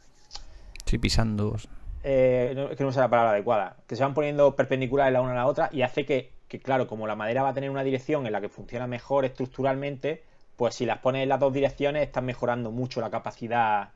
[0.85, 1.55] Sí, pisando.
[2.03, 5.21] Eh, no, es que no sé la palabra adecuada, que se van poniendo perpendiculares la
[5.21, 7.71] una a la otra y hace que, que, claro, como la madera va a tener
[7.71, 10.23] una dirección en la que funciona mejor estructuralmente,
[10.55, 13.89] pues si las pones en las dos direcciones están mejorando mucho la capacidad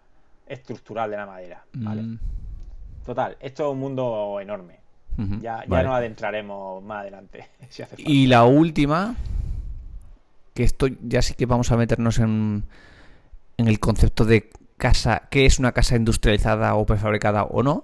[0.48, 1.66] estructural de la madera.
[1.74, 2.02] ¿vale?
[2.02, 2.20] Mm.
[3.06, 4.80] Total, esto es un mundo enorme.
[5.18, 5.88] Ya, ya vale.
[5.88, 8.12] nos adentraremos más adelante, si hace falta.
[8.12, 9.16] Y la última,
[10.54, 12.66] que esto ya sí que vamos a meternos en,
[13.58, 17.84] en el concepto de casa, qué es una casa industrializada o prefabricada o no,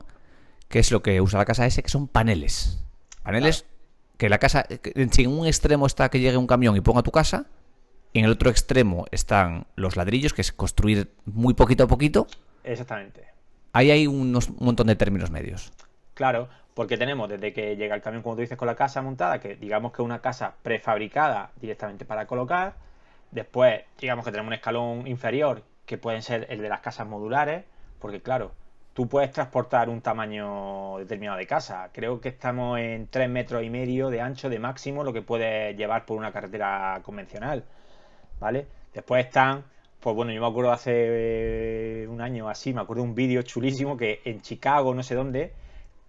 [0.69, 2.83] que es lo que usa la casa S, que son paneles.
[3.23, 3.65] Paneles
[4.17, 7.01] que la casa, que si en un extremo está que llegue un camión y ponga
[7.01, 7.47] tu casa,
[8.13, 12.27] y en el otro extremo están los ladrillos, que es construir muy poquito a poquito.
[12.63, 13.25] Exactamente.
[13.73, 15.73] Ahí hay unos, un montón de términos medios.
[16.13, 19.39] Claro, porque tenemos desde que llega el camión, como tú dices, con la casa montada,
[19.39, 22.75] que digamos que es una casa prefabricada directamente para colocar.
[23.31, 27.65] Después, digamos que tenemos un escalón inferior, que pueden ser el de las casas modulares,
[27.99, 28.51] porque claro,
[28.93, 31.89] tú puedes transportar un tamaño determinado de casa.
[31.93, 35.75] Creo que estamos en 3 metros y medio de ancho de máximo, lo que puedes
[35.77, 37.63] llevar por una carretera convencional.
[38.39, 38.67] ¿Vale?
[38.93, 39.63] Después están,
[39.99, 40.91] pues bueno, yo me acuerdo hace
[42.03, 45.53] eh, un año así, me acuerdo un vídeo chulísimo que en Chicago, no sé dónde,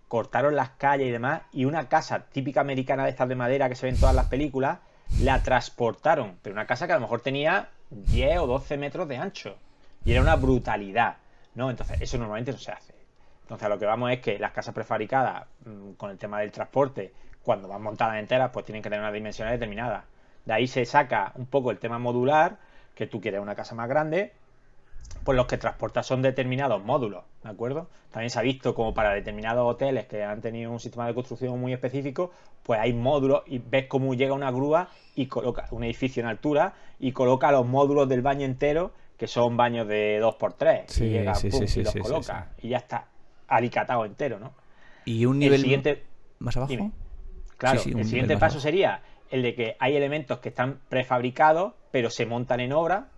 [0.08, 3.74] cortaron las calles y demás, y una casa típica americana de estas de madera que
[3.74, 4.78] se ven en todas las películas,
[5.20, 9.16] la transportaron, pero una casa que a lo mejor tenía 10 o 12 metros de
[9.16, 9.56] ancho,
[10.04, 11.16] y era una brutalidad,
[11.54, 11.70] ¿no?
[11.70, 12.94] Entonces, eso normalmente no se hace.
[13.42, 16.50] Entonces, a lo que vamos es que las casas prefabricadas, mm, con el tema del
[16.50, 17.12] transporte,
[17.42, 20.04] cuando van montadas enteras, pues tienen que tener unas dimensiones determinadas.
[20.44, 22.56] De ahí se saca un poco el tema modular,
[22.94, 24.32] que tú quieres una casa más grande,
[25.24, 27.88] pues los que transportas son determinados módulos, ¿de acuerdo?
[28.10, 31.58] También se ha visto como para determinados hoteles que han tenido un sistema de construcción
[31.58, 32.30] muy específico,
[32.62, 36.74] pues hay módulos y ves cómo llega una grúa y coloca un edificio en altura
[37.00, 41.34] y coloca los módulos del baño entero, que son baños de 2x3, Sí, y llega,
[41.34, 43.06] sí, pum, sí, sí, y los sí, sí, coloca y ya está
[43.48, 44.52] alicatado entero, ¿no?
[45.04, 46.04] Y un El nivel siguiente,
[46.38, 46.70] más abajo.
[46.70, 46.92] Dime.
[47.56, 48.60] Claro, Sí, sí, un el siguiente paso abajo.
[48.60, 53.08] sería el de que hay elementos que están prefabricados, pero se montan en obra,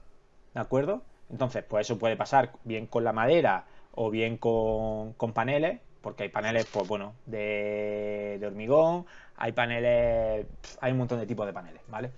[0.54, 1.02] ¿de acuerdo?
[1.30, 6.24] Entonces, pues eso puede pasar bien con la madera o bien con, con paneles, porque
[6.24, 10.46] hay paneles, pues bueno, de, de hormigón, hay paneles,
[10.80, 12.10] hay un montón de tipos de paneles, ¿vale?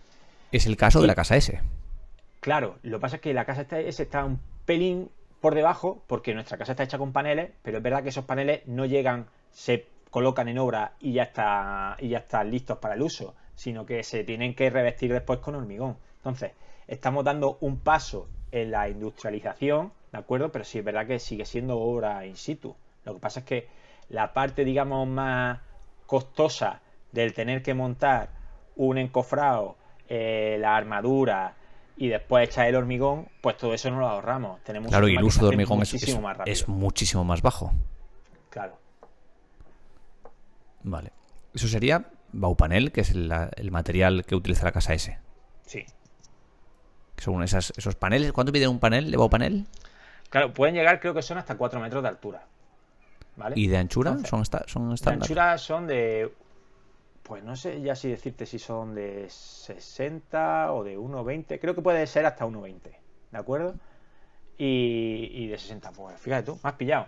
[0.53, 1.61] Es el caso de la casa S.
[2.41, 6.03] Claro, lo que pasa es que la casa está, ese está un pelín por debajo,
[6.07, 9.27] porque nuestra casa está hecha con paneles, pero es verdad que esos paneles no llegan,
[9.51, 13.87] se colocan en obra y ya está, y ya están listos para el uso, sino
[13.87, 15.97] que se tienen que revestir después con hormigón.
[16.17, 16.53] Entonces,
[16.87, 20.51] estamos dando un paso en la industrialización, ¿de acuerdo?
[20.53, 22.75] Pero sí es verdad que sigue siendo obra in situ.
[23.05, 23.69] Lo que pasa es que
[24.09, 25.61] la parte, digamos, más
[26.07, 26.81] costosa
[27.13, 28.31] del tener que montar
[28.77, 29.77] un encofrado,
[30.09, 31.55] eh, la armadura
[31.97, 34.63] y después echar el hormigón, pues todo eso no lo ahorramos.
[34.63, 36.53] Tenemos Claro, y el uso de hormigón es, muchísimo es- más rápido.
[36.53, 37.73] es muchísimo más bajo.
[38.51, 38.79] Claro.
[40.85, 41.13] Vale.
[41.55, 45.19] Eso sería Baupanel, que es el, el material que utiliza la casa S.
[45.67, 45.85] Sí.
[47.19, 48.31] Que son esas, esos paneles.
[48.31, 49.67] ¿Cuánto mide un panel de Baupanel?
[50.31, 52.45] Claro, pueden llegar, creo que son hasta 4 metros de altura.
[53.35, 53.55] ¿Vale?
[53.59, 54.11] ¿Y de anchura?
[54.11, 56.33] Entonces, son, esta- son De anchura son de.
[57.25, 61.59] Pues no sé ya si decirte si son de 60 o de 1,20.
[61.61, 62.79] Creo que puede ser hasta 1,20.
[63.33, 63.75] ¿De acuerdo?
[64.57, 67.07] Y, y de 60, pues fíjate tú, me has pillado.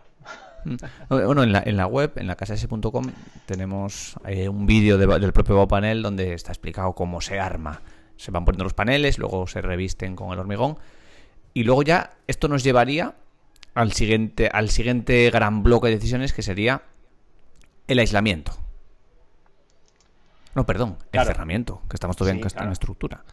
[0.65, 0.77] Mm.
[1.09, 3.05] Bueno, en la, en la web, en la casas.com,
[3.47, 7.81] tenemos eh, un vídeo de- del propio Baupanel donde está explicado cómo se arma.
[8.21, 10.79] Se van poniendo los paneles, luego se revisten con el hormigón.
[11.55, 13.15] Y luego ya esto nos llevaría
[13.75, 16.83] al siguiente, al siguiente gran bloque de decisiones que sería
[17.89, 18.53] el aislamiento.
[20.55, 22.73] No, perdón, el cerramiento, que estamos todavía en, Sí, cast- en claro.
[22.73, 23.25] estructura.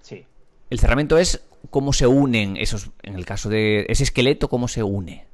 [0.00, 0.24] Sí.
[0.70, 4.82] El cerramiento es cómo se unen esos, en el caso de ese esqueleto, cómo se
[4.82, 5.26] une.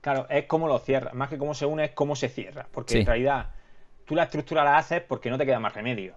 [0.00, 1.12] Claro, es cómo lo cierra.
[1.12, 2.66] Más que cómo se une, es cómo se cierra.
[2.72, 2.98] Porque Sí.
[3.00, 3.50] en realidad,
[4.06, 6.14] tú la estructura la haces porque no te queda más remedio.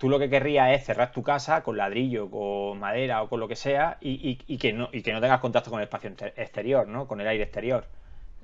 [0.00, 3.46] Tú lo que querrías es cerrar tu casa con ladrillo, con madera o con lo
[3.46, 6.10] que sea y, y- y que, no, y que no tengas contacto con el espacio
[6.36, 7.06] exterior, ¿no?
[7.06, 7.84] Con el aire exterior.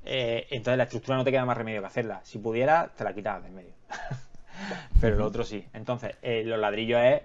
[0.04, 2.20] Eh, entonces la estructura no te queda más remedio que hacerla.
[2.24, 3.70] Si pudiera, te la quitabas del medio.
[5.00, 5.64] Pero lo otro sí.
[5.72, 7.22] Entonces, eh, los ladrillos es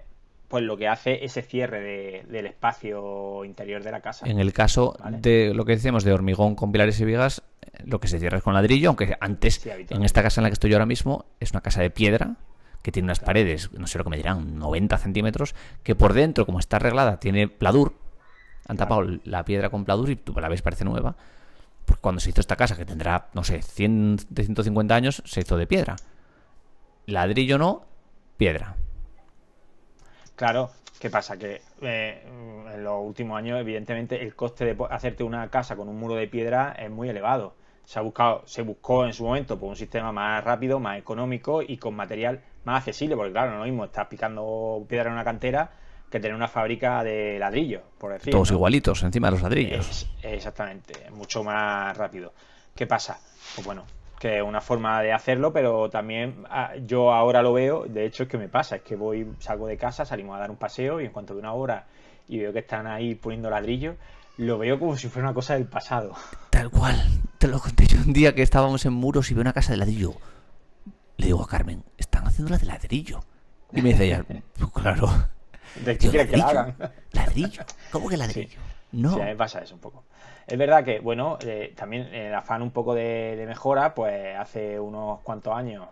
[0.48, 4.26] pues lo que hace ese cierre de- del espacio interior de la casa.
[4.28, 5.18] En el caso Vale.
[5.20, 7.42] de lo que decíamos de hormigón con pilares y vigas,
[7.84, 10.48] lo que se cierra es con ladrillo, aunque antes, Sí, en esta casa en la
[10.50, 12.36] que estoy yo ahora mismo, es una casa de piedra
[12.82, 16.44] que tiene unas paredes, no sé lo que me dirán, 90 centímetros, que por dentro,
[16.44, 17.94] como está arreglada, tiene pladur.
[18.66, 21.16] Han tapado la piedra con pladur y tú la ves parece nueva.
[22.00, 25.56] cuando se hizo esta casa, que tendrá, no sé, 100, de 150 años, se hizo
[25.56, 25.96] de piedra.
[27.06, 27.84] Ladrillo no,
[28.36, 28.76] piedra.
[30.36, 31.36] Claro, ¿qué pasa?
[31.36, 32.24] Que eh,
[32.74, 36.26] en los últimos años, evidentemente, el coste de hacerte una casa con un muro de
[36.28, 37.54] piedra es muy elevado.
[37.84, 41.62] Se, ha buscado, se buscó en su momento por un sistema más rápido, más económico
[41.62, 45.14] y con material más accesible, porque claro, no es lo mismo estar picando piedra en
[45.14, 45.70] una cantera
[46.10, 48.32] que tener una fábrica de ladrillos, por decir.
[48.32, 50.08] Todos igualitos encima de los ladrillos.
[50.22, 52.32] exactamente, mucho más rápido.
[52.74, 53.18] ¿Qué pasa?
[53.54, 53.84] Pues bueno,
[54.22, 58.22] que es una forma de hacerlo, pero también ah, yo ahora lo veo, de hecho
[58.24, 61.00] es que me pasa, es que voy, salgo de casa, salimos a dar un paseo
[61.00, 61.86] y en cuanto de una hora
[62.28, 63.96] y veo que están ahí poniendo ladrillos,
[64.36, 66.14] lo veo como si fuera una cosa del pasado.
[66.62, 66.94] Tal cual,
[67.38, 69.78] te lo conté yo un día que estábamos en muros y veo una casa de
[69.78, 70.14] ladrillo.
[71.16, 73.18] Le digo a Carmen, están haciendo la de ladrillo.
[73.72, 74.24] Y me dice ella,
[74.56, 75.08] pues claro.
[75.84, 76.76] ¿De qué que la hagan?
[77.10, 77.64] ¿Ladrillo?
[77.90, 78.60] ¿Cómo que ladrillo?
[78.92, 79.14] No.
[79.14, 80.04] Sí, a mí me pasa eso un poco.
[80.46, 85.18] Es verdad que, bueno, eh, también el afán un poco de, mejora, pues hace unos
[85.22, 85.88] cuantos años,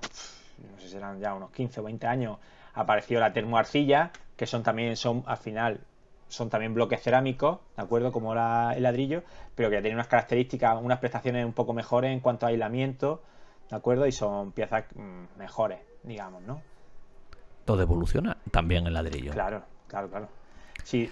[0.70, 2.38] no sé si serán ya unos 15 o 20 años,
[2.74, 5.80] apareció la termoarcilla, que son también, son al final,
[6.30, 8.12] son también bloques cerámicos, ¿de acuerdo?
[8.12, 9.22] Como el ladrillo,
[9.54, 13.20] pero que tienen unas características, unas prestaciones un poco mejores en cuanto a aislamiento,
[13.68, 14.06] ¿de acuerdo?
[14.06, 16.62] Y son piezas mm, mejores, digamos, ¿no?
[17.64, 19.32] Todo evoluciona también el ladrillo.
[19.32, 20.28] Claro, claro, claro.
[20.84, 21.10] Sí,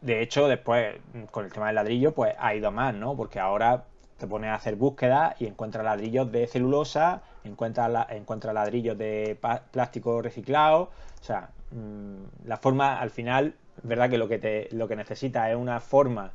[0.00, 0.96] de hecho, después,
[1.30, 3.16] con el tema del ladrillo, pues ha ido más, ¿no?
[3.16, 3.84] Porque ahora
[4.18, 9.38] te pones a hacer búsquedas y encuentras ladrillos de celulosa, encuentras, la, ladrillos de
[9.70, 10.90] plástico reciclado.
[11.20, 14.96] O sea, mm, la forma, al final, es verdad que lo que, te, lo que
[14.96, 16.32] necesitas es una forma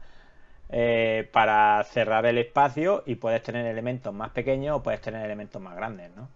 [0.70, 5.62] eh, para cerrar el espacio y puedes tener elementos más pequeños o puedes tener elementos
[5.62, 6.28] más grandes, ¿no?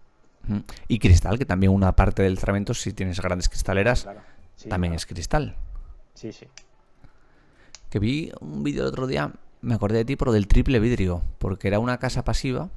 [0.86, 4.08] Y cristal, que también una parte del cerramiento, si tienes grandes cristaleras,
[4.68, 5.56] también es cristal.
[6.14, 6.46] Sí, sí
[7.90, 11.22] que vi un vídeo el otro día, me acordé de ti por del triple vidrio,
[11.38, 12.70] porque era una casa pasiva,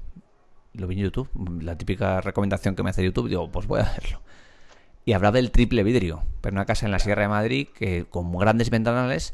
[0.74, 1.30] lo vi en YouTube,
[1.62, 4.22] la típica recomendación que me hace YouTube, digo, pues voy a verlo.
[5.10, 8.32] Y hablaba del triple vidrio, pero una casa en la Sierra de Madrid que con
[8.38, 9.34] grandes ventanales,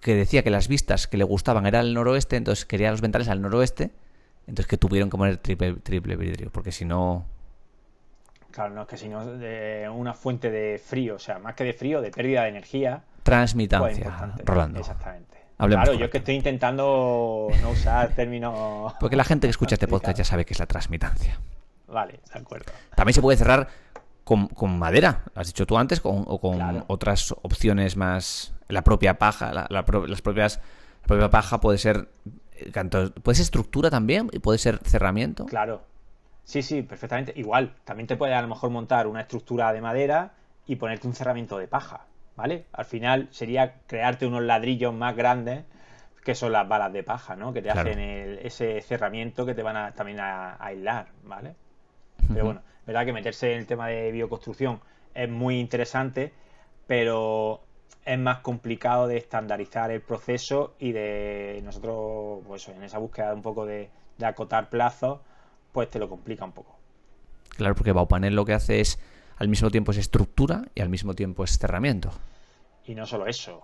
[0.00, 3.28] que decía que las vistas que le gustaban eran al noroeste, entonces quería los ventanales
[3.28, 3.90] al noroeste,
[4.46, 7.26] entonces que tuvieron que poner triple, triple vidrio, porque si no...
[8.50, 11.64] Claro, no, es que si no, de una fuente de frío, o sea, más que
[11.64, 14.80] de frío, de pérdida de energía, Transmitancia, Rolando.
[14.80, 15.36] Exactamente.
[15.58, 18.94] claro, yo es que estoy intentando no usar términos.
[18.98, 21.38] Porque la gente que escucha este podcast ya sabe que es la transmitancia.
[21.88, 22.72] Vale, de acuerdo.
[22.96, 23.68] También se puede cerrar
[24.24, 28.52] con, madera, has dicho tú antes, o con otras opciones más.
[28.68, 30.60] La propia paja, la, las propias.
[31.02, 32.08] La propia paja puede ser.
[32.56, 32.72] Eh,
[33.22, 35.44] puede ser estructura también y puede ser cerramiento.
[35.46, 35.82] Claro.
[36.44, 37.32] Sí, sí, perfectamente.
[37.36, 40.32] Igual, también te puede a lo mejor montar una estructura de madera
[40.66, 42.06] y ponerte un cerramiento de paja.
[42.36, 42.66] ¿vale?
[42.72, 45.64] Al final sería crearte unos ladrillos más grandes
[46.24, 47.52] que son las balas de paja, ¿no?
[47.52, 51.54] Que te hacen ese cerramiento que te van a, también a, aislar, ¿vale?
[52.32, 54.80] Pero bueno, verdad que meterse en el tema de bioconstrucción
[55.14, 56.32] es muy interesante,
[56.86, 57.60] pero
[58.04, 63.42] es más complicado de estandarizar el proceso y de nosotros, pues en esa búsqueda un
[63.42, 65.20] poco de, de acotar plazos,
[65.72, 66.76] pues te lo complica un poco.
[67.56, 68.98] Claro, porque Baupanel lo que hace es
[69.36, 72.10] al mismo tiempo es estructura y al mismo tiempo es cerramiento.
[72.84, 73.62] Y no solo eso.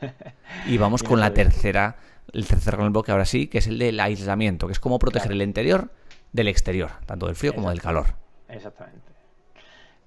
[0.66, 1.96] y vamos con la tercera,
[2.32, 5.32] el tercer gran bloque ahora sí, que es el del aislamiento, que es cómo proteger
[5.32, 5.90] el interior
[6.32, 8.23] del exterior, tanto del frío como del calor.
[8.54, 9.12] Exactamente.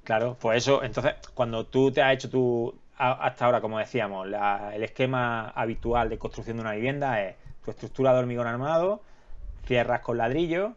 [0.03, 4.27] Claro, pues eso, entonces, cuando tú te has hecho tu, hasta ahora, como decíamos,
[4.73, 9.01] el esquema habitual de construcción de una vivienda es tu estructura de hormigón armado,
[9.65, 10.73] cierras con ladrillo,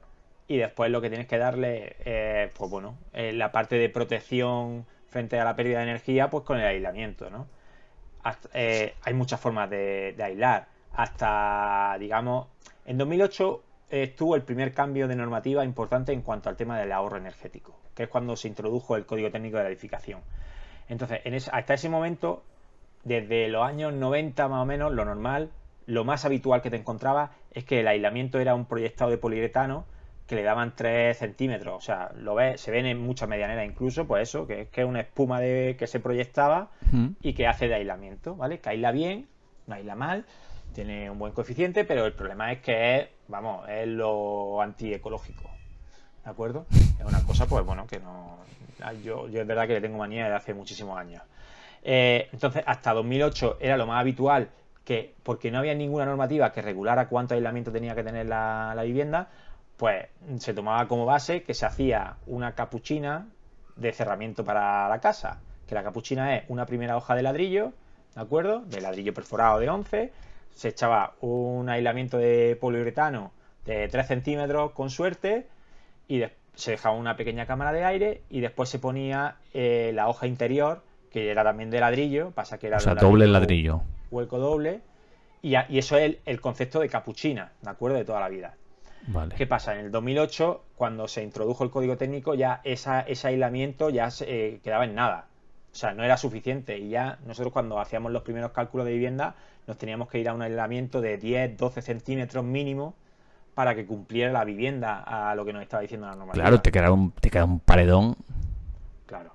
[0.48, 5.38] y después lo que tienes que darle, es, pues bueno, la parte de protección frente
[5.38, 7.46] a la pérdida de energía, pues con el aislamiento, ¿no?
[8.52, 10.66] Eh, hay muchas formas de, aislar.
[10.92, 12.48] Hasta, digamos,
[12.84, 17.16] en 2008 estuvo el primer cambio de normativa importante en cuanto al tema del ahorro
[17.16, 20.20] energético, que es cuando se introdujo el Código Técnico de la Edificación.
[20.88, 22.42] Entonces, en hasta ese momento,
[23.04, 25.50] desde los años 90 más o menos, lo normal,
[25.86, 29.84] lo más habitual que te encontrabas es que el aislamiento era un proyectado de poliuretano
[30.26, 31.74] que le daban 3 centímetros.
[31.76, 34.82] O sea, lo ves, se ven en muchas medianeras incluso, pues eso, que es que
[34.82, 36.70] es una espuma de, que se proyectaba
[37.20, 38.60] y que hace de aislamiento, ¿vale?
[38.60, 39.26] Que aísla bien,
[39.66, 40.24] no aísla mal,
[40.72, 45.50] tiene un buen coeficiente, pero el problema es que es, vamos, es lo antiecológico.
[46.24, 46.66] ¿De acuerdo?
[46.70, 48.38] Es una cosa, pues bueno, que no.
[49.02, 51.22] Yo, yo es verdad que le tengo manía de hace muchísimos años.
[51.82, 54.50] Eh, entonces, hasta 2008 era lo más habitual
[54.84, 58.82] que, porque no había ninguna normativa que regulara cuánto aislamiento tenía que tener la, la
[58.82, 59.28] vivienda,
[59.76, 60.06] pues
[60.38, 63.28] se tomaba como base que se hacía una capuchina
[63.76, 67.72] de cerramiento para la casa, que la capuchina es una primera hoja de ladrillo,
[68.14, 68.60] ¿de acuerdo?
[68.60, 70.12] De ladrillo perforado de 11,
[70.54, 73.32] se echaba un aislamiento de poliuretano
[73.64, 75.46] de 3 centímetros con suerte
[76.08, 76.22] y
[76.54, 80.82] se dejaba una pequeña cámara de aire y después se ponía eh, la hoja interior,
[81.10, 83.82] que era también de ladrillo, pasa que era o sea, doble ladrillo.
[84.10, 84.80] Hueco doble.
[85.42, 87.96] Y, eso es el, concepto de capuchina, ¿de acuerdo?
[87.96, 88.56] De toda la vida.
[89.06, 89.34] Vale.
[89.34, 89.74] ¿Qué pasa?
[89.74, 94.26] En el 2008, cuando se introdujo el código técnico, ya esa, ese aislamiento ya se,
[94.28, 95.29] eh, quedaba en nada.
[95.72, 96.78] O sea, no era suficiente.
[96.78, 99.34] Y ya nosotros cuando hacíamos los primeros cálculos de vivienda,
[99.66, 102.94] nos teníamos que ir a un aislamiento de 10, 12 centímetros mínimo
[103.54, 106.44] para que cumpliera la vivienda a lo que nos estaba diciendo la normativa.
[106.44, 108.16] Claro, te queda un, te queda un paredón.
[109.06, 109.32] Claro.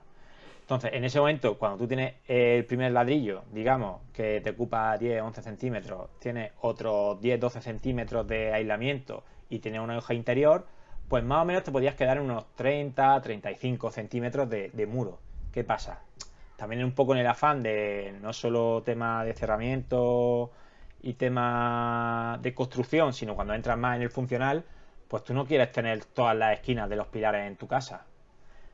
[0.62, 5.22] Entonces, en ese momento, cuando tú tienes el primer ladrillo, digamos, que te ocupa 10,
[5.22, 10.66] 11 centímetros, tienes otros 10, 12 centímetros de aislamiento y tienes una hoja interior,
[11.08, 15.20] pues más o menos te podías quedar en unos 30, 35 centímetros de, de muro.
[15.56, 16.02] ¿Qué pasa?
[16.58, 20.52] También un poco en el afán de no solo tema de cerramiento
[21.02, 24.66] y tema de construcción, sino cuando entras más en el funcional,
[25.08, 28.06] pues tú no quieres tener todas las esquinas de los pilares en tu casa.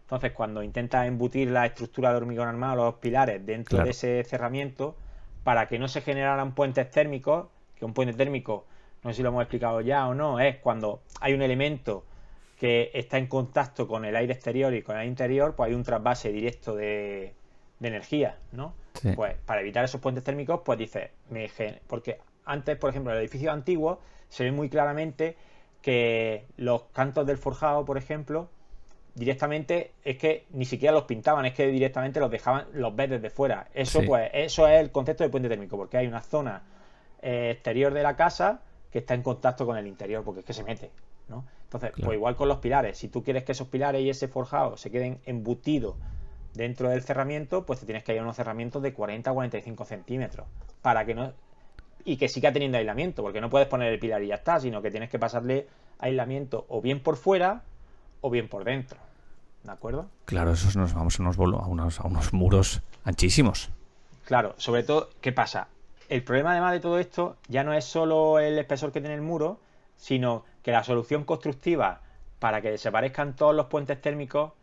[0.02, 4.96] Entonces, cuando intentas embutir la estructura de hormigón armado, los pilares, dentro de ese cerramiento,
[5.44, 7.46] para que no se generaran puentes térmicos,
[7.78, 8.65] que un puente térmico,
[9.04, 12.06] no sé si lo hemos explicado ya o no, es cuando hay un elemento
[12.62, 15.82] que está en contacto con el aire exterior y con el interior, pues hay un
[15.82, 17.34] trasvase directo de,
[17.80, 18.76] de energía, ¿no?
[19.15, 21.10] Pues para evitar esos puentes térmicos, pues dice,
[21.88, 25.36] porque antes, por ejemplo, en el edificio antiguo se ve muy claramente
[25.82, 28.47] que los cantos del forjado, por ejemplo,
[29.15, 33.32] directamente es que ni siquiera los pintaban, es que directamente los dejaban, los ves desde
[33.32, 33.69] fuera.
[33.74, 36.62] Eso, pues, eso es el concepto de puente térmico, porque hay una zona
[37.24, 40.54] eh, exterior de la casa que está en contacto con el interior, porque es que
[40.54, 40.91] se mete,
[41.32, 41.46] ¿no?
[41.63, 44.78] Entonces, pues igual con los pilares, si tú quieres que esos pilares y ese forjado
[44.78, 45.96] se queden embutidos
[46.54, 49.86] dentro del cerramiento, pues te tienes que ir a unos cerramientos de 40 a 45
[49.86, 50.48] centímetros.
[50.82, 51.32] Para que no.
[52.04, 54.82] Y que siga teniendo aislamiento, porque no puedes poner el pilar y ya está, sino
[54.82, 55.67] que tienes que pasarle
[56.00, 57.63] aislamiento o bien por fuera
[58.22, 58.98] o bien por dentro.
[59.63, 60.08] ¿De acuerdo?
[60.26, 63.70] Claro, eso nos vamos a unos, a unos, a unos muros anchísimos.
[64.26, 65.67] Claro, sobre todo, ¿qué pasa?
[66.10, 69.22] El problema además de todo esto ya no es solo el espesor que tiene el
[69.22, 69.60] muro,
[69.96, 72.02] sino que la solución constructiva
[72.39, 74.54] para que desaparezcan todos los puentes térmicos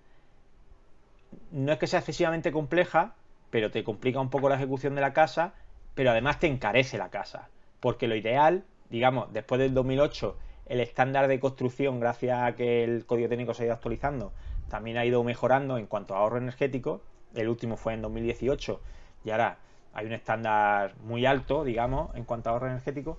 [1.50, 3.14] no es que sea excesivamente compleja,
[3.50, 5.54] pero te complica un poco la ejecución de la casa,
[5.94, 7.48] pero además te encarece la casa.
[7.80, 13.06] Porque lo ideal, digamos, después del 2008, el estándar de construcción, gracias a que el
[13.06, 14.32] código técnico se ha ido actualizando,
[14.68, 17.00] también ha ido mejorando en cuanto a ahorro energético.
[17.34, 18.80] El último fue en 2018
[19.24, 19.58] y ahora
[19.94, 23.18] hay un estándar muy alto, digamos, en cuanto a ahorro energético.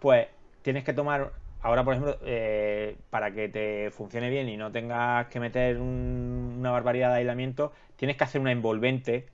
[0.00, 0.28] Pues
[0.62, 5.26] tienes que tomar ahora, por ejemplo, eh, para que te funcione bien y no tengas
[5.28, 9.26] que meter una barbaridad de aislamiento, tienes que hacer una envolvente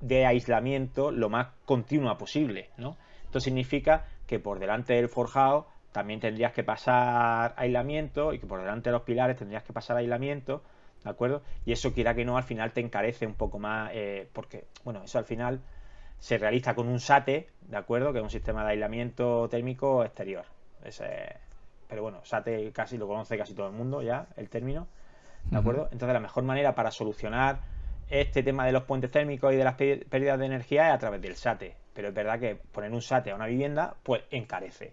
[0.00, 2.96] de aislamiento lo más continua posible, ¿no?
[3.24, 8.60] Esto significa que por delante del forjado también tendrías que pasar aislamiento y que por
[8.60, 10.62] delante de los pilares tendrías que pasar aislamiento,
[11.02, 11.42] ¿de acuerdo?
[11.64, 15.02] Y eso quiera que no, al final te encarece un poco más, eh, porque, bueno,
[15.04, 15.60] eso al final
[16.18, 18.12] se realiza con un SATE, ¿de acuerdo?
[18.12, 20.44] Que es un sistema de aislamiento térmico exterior,
[21.88, 24.86] pero bueno, SATE casi lo conoce casi todo el mundo ya, el término.
[25.50, 25.88] ¿De acuerdo?
[25.90, 27.60] Entonces la mejor manera para solucionar
[28.08, 31.22] este tema de los puentes térmicos y de las pérdidas de energía es a través
[31.22, 31.76] del SATE.
[31.94, 34.92] Pero es verdad que poner un SATE a una vivienda, pues encarece.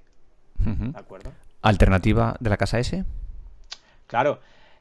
[0.56, 1.32] ¿De acuerdo?
[1.62, 3.04] ¿Alternativa de la casa S?
[4.08, 4.39] Claro.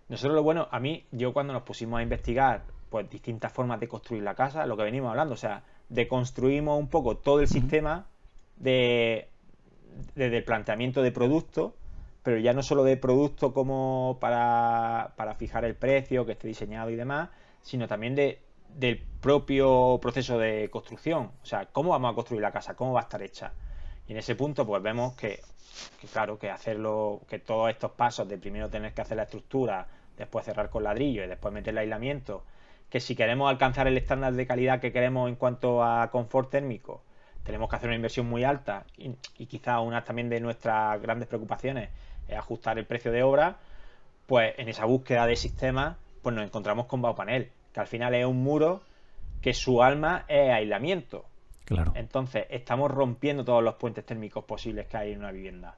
[0.09, 3.89] Nosotros lo bueno, a mí, yo cuando nos pusimos a investigar pues distintas formas de
[3.89, 8.07] construir la casa, lo que venimos hablando, o sea, deconstruimos un poco todo el sistema
[8.57, 9.29] de
[10.15, 11.75] desde el planteamiento de producto,
[12.23, 16.97] pero ya no solo de producto como para, fijar el precio, que esté diseñado y
[16.97, 17.31] demás,
[17.63, 18.41] sino también de,
[18.75, 21.31] del propio proceso de construcción.
[21.43, 23.53] O sea, cómo vamos a construir la casa, cómo va a estar hecha.
[24.09, 25.41] Y en ese punto, pues vemos que,
[26.13, 30.45] claro, que hacerlo, que todos estos pasos de primero tener que hacer la estructura, después
[30.45, 32.45] cerrar con ladrillo y después meter el aislamiento,
[32.91, 37.03] que si queremos alcanzar el estándar de calidad que queremos en cuanto a confort térmico,
[37.47, 39.13] tenemos que hacer una inversión muy alta y,
[39.47, 41.91] quizá una también de nuestras grandes preocupaciones
[42.29, 43.57] es ajustar el precio de obra,
[44.27, 48.27] pues en esa búsqueda de sistemas pues nos encontramos con Baupanel, que al final es
[48.27, 48.83] un muro
[49.41, 51.25] que su alma es aislamiento.
[51.65, 51.93] Claro.
[51.95, 55.77] Entonces, estamos rompiendo todos los puentes térmicos posibles que hay en una vivienda.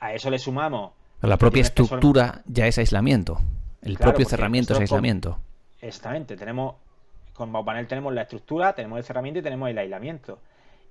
[0.00, 0.92] A eso le sumamos.
[1.20, 3.38] La propia estructura ya es aislamiento.
[3.82, 5.38] El propio cerramiento es aislamiento.
[5.80, 6.36] Exactamente.
[6.36, 6.76] Tenemos
[7.32, 10.38] con Baupanel tenemos la estructura, tenemos el cerramiento y tenemos el aislamiento.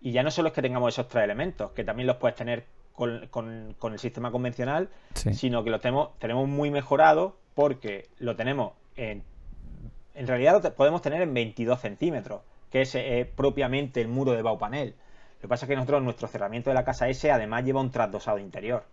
[0.01, 2.65] Y ya no solo es que tengamos esos tres elementos, que también los puedes tener
[2.93, 9.23] con, el sistema convencional, sino que lo tenemos, tenemos muy mejorado porque lo tenemos en...
[10.13, 14.41] En realidad lo podemos tener en 22 centímetros, que es eh, propiamente el muro de
[14.41, 14.95] Baupanel.
[15.35, 17.91] Lo que pasa es que nosotros, nuestro cerramiento de la casa S, además lleva un
[17.91, 18.83] trasdosado interior.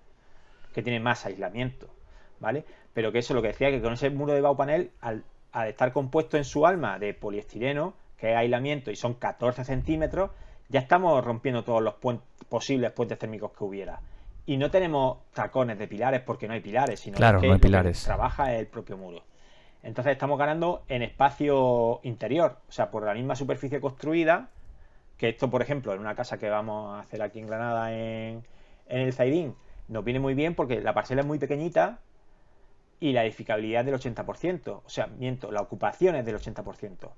[0.73, 1.89] que tiene más aislamiento,
[2.39, 2.65] ¿vale?
[2.95, 5.93] Pero que eso lo que decía, que con ese muro de Baupanel, al, al estar
[5.93, 10.31] compuesto en su alma de poliestireno, que es aislamiento y son 14 centímetros,
[10.69, 11.95] ya estamos rompiendo todos los
[12.49, 14.01] posibles puentes térmicos que hubiera.
[14.47, 17.59] Y no tenemos tacones de pilares porque no hay pilares, sino claro, que no hay
[17.59, 18.03] lo que pilares.
[18.03, 19.23] trabaja el propio muro.
[19.83, 24.49] Entonces estamos ganando en espacio interior, o sea, por la misma superficie construida,
[25.17, 28.43] que esto, por ejemplo, en una casa que vamos a hacer aquí en Granada, en,
[28.89, 29.55] en el Zaidín,
[29.89, 31.99] nos viene muy bien porque la parcela es muy pequeñita
[33.01, 37.11] y la edificabilidad es del 80%, o sea, miento, la ocupación es del 80%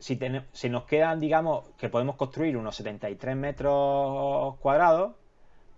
[0.00, 0.18] si,
[0.52, 5.12] si, nos quedan, digamos, que podemos construir unos 73 metros cuadrados,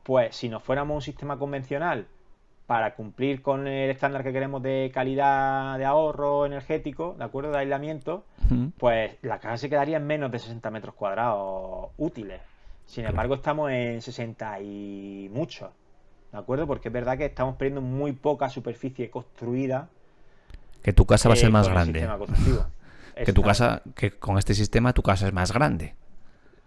[0.04, 2.06] pues si nos fuéramos un sistema convencional
[2.66, 7.50] para cumplir con el estándar que queremos de calidad de ahorro energético, ¿de acuerdo?
[7.50, 8.72] De aislamiento, uh -huh.
[8.78, 12.40] pues la casa se quedaría en menos de 60 metros cuadrados útiles.
[12.86, 15.72] Sin embargo, estamos en 60 y mucho,
[16.32, 16.66] ¿de acuerdo?
[16.66, 19.88] Porque es verdad que estamos perdiendo muy poca superficie construida.
[20.82, 22.08] Que tu casa va a ser eh, más grande.
[23.24, 25.94] que tu casa, que con este sistema tu casa es más grande.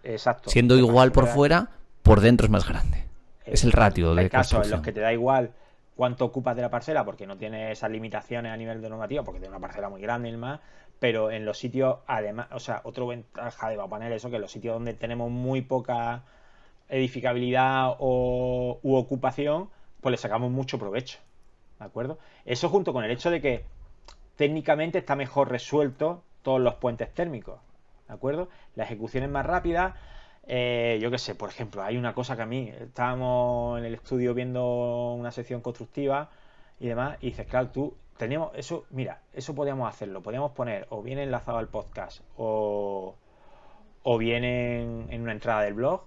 [0.04, 0.50] Exacto.
[0.50, 1.70] Siendo igual por fuera,
[2.02, 3.04] por dentro es más grande.
[3.44, 5.52] Es el ratio de Hay casos en los que te da igual
[5.96, 9.40] cuánto ocupas de la parcela porque no tiene esas limitaciones a nivel de normativa, porque
[9.40, 10.60] tiene una parcela muy grande y demás,
[10.98, 14.52] pero en los sitios, además, o sea, otra ventaja de Baupanel eso, que en los
[14.52, 16.22] sitios donde tenemos muy poca
[16.88, 19.70] edificabilidad o, u ocupación,
[20.00, 21.18] pues le sacamos mucho provecho,
[21.78, 22.18] ¿de acuerdo?
[22.44, 23.64] Eso junto con el hecho de que
[24.36, 27.60] técnicamente está mejor resuelto todos los puentes térmicos,
[28.08, 28.48] ¿de acuerdo?
[28.74, 29.96] La ejecución es más rápida,
[30.46, 33.94] eh, yo qué sé, por ejemplo, hay una cosa que a mí, estábamos en el
[33.94, 36.30] estudio viendo una sección constructiva
[36.78, 41.02] y demás, y dices, claro, tú, teníamos, eso, mira, eso podíamos hacerlo, podíamos poner o
[41.02, 43.16] bien enlazado al podcast o,
[44.02, 46.04] o bien en, en una entrada del blog,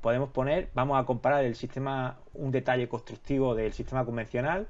[0.00, 4.66] Podemos poner, vamos a comparar el sistema, un detalle constructivo del sistema convencional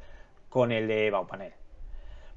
[0.49, 1.53] con el de Baupanel.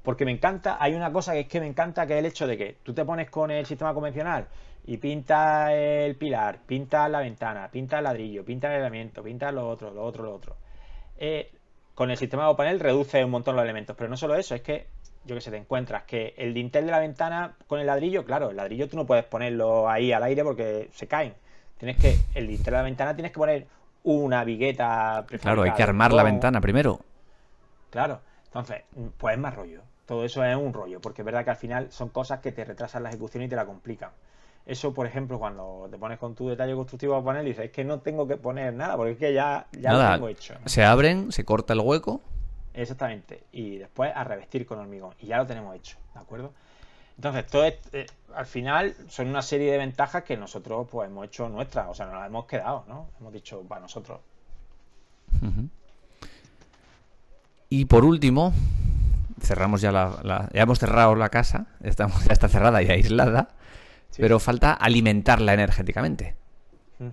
[0.02, 2.46] Porque me encanta, hay una cosa que es que me encanta, que es el hecho
[2.46, 4.46] de que tú te pones con el sistema convencional
[4.84, 9.68] y pintas el pilar, pintas la ventana, pintas el ladrillo, pintas el elemento, pintas lo
[9.68, 10.56] otro, lo otro, lo otro.
[11.18, 11.52] Eh,
[11.94, 14.62] con el sistema de panel reduce un montón los elementos, pero no solo eso, es
[14.62, 14.86] que,
[15.24, 18.50] yo que sé, te encuentras que el dintel de la ventana con el ladrillo, claro,
[18.50, 21.34] el ladrillo tú no puedes ponerlo ahí al aire porque se caen.
[21.82, 23.66] Tienes que, el dintel de la ventana tienes que poner
[24.04, 25.26] una vigueta.
[25.40, 27.00] Claro, hay que armar la ventana primero.
[27.90, 28.82] Claro, entonces,
[29.18, 31.90] pues es más rollo todo eso es un rollo, porque es verdad que al final
[31.90, 34.10] son cosas que te retrasan la ejecución y te la complican.
[34.66, 37.70] Eso, por ejemplo, cuando te pones con tu detalle constructivo a panel y dices, es
[37.70, 40.54] que no tengo que poner nada, porque es que ya, ya nada, lo tengo hecho.
[40.66, 42.20] Se abren, se corta el hueco.
[42.74, 43.44] Exactamente.
[43.52, 45.14] Y después a revestir con hormigón.
[45.18, 46.52] Y ya lo tenemos hecho, ¿de acuerdo?
[47.16, 51.26] Entonces, todo es, eh, al final son una serie de ventajas que nosotros pues hemos
[51.26, 53.08] hecho nuestras, o sea, nos las hemos quedado, ¿no?
[53.20, 54.20] Hemos dicho, para nosotros.
[55.40, 55.68] Uh -huh.
[57.68, 58.52] Y por último,
[59.40, 63.48] cerramos ya la, la, ya hemos cerrado la casa, estamos, ya está cerrada y aislada,
[64.10, 64.20] sí.
[64.20, 66.36] pero falta alimentarla energéticamente.
[66.98, 67.12] Uh -huh.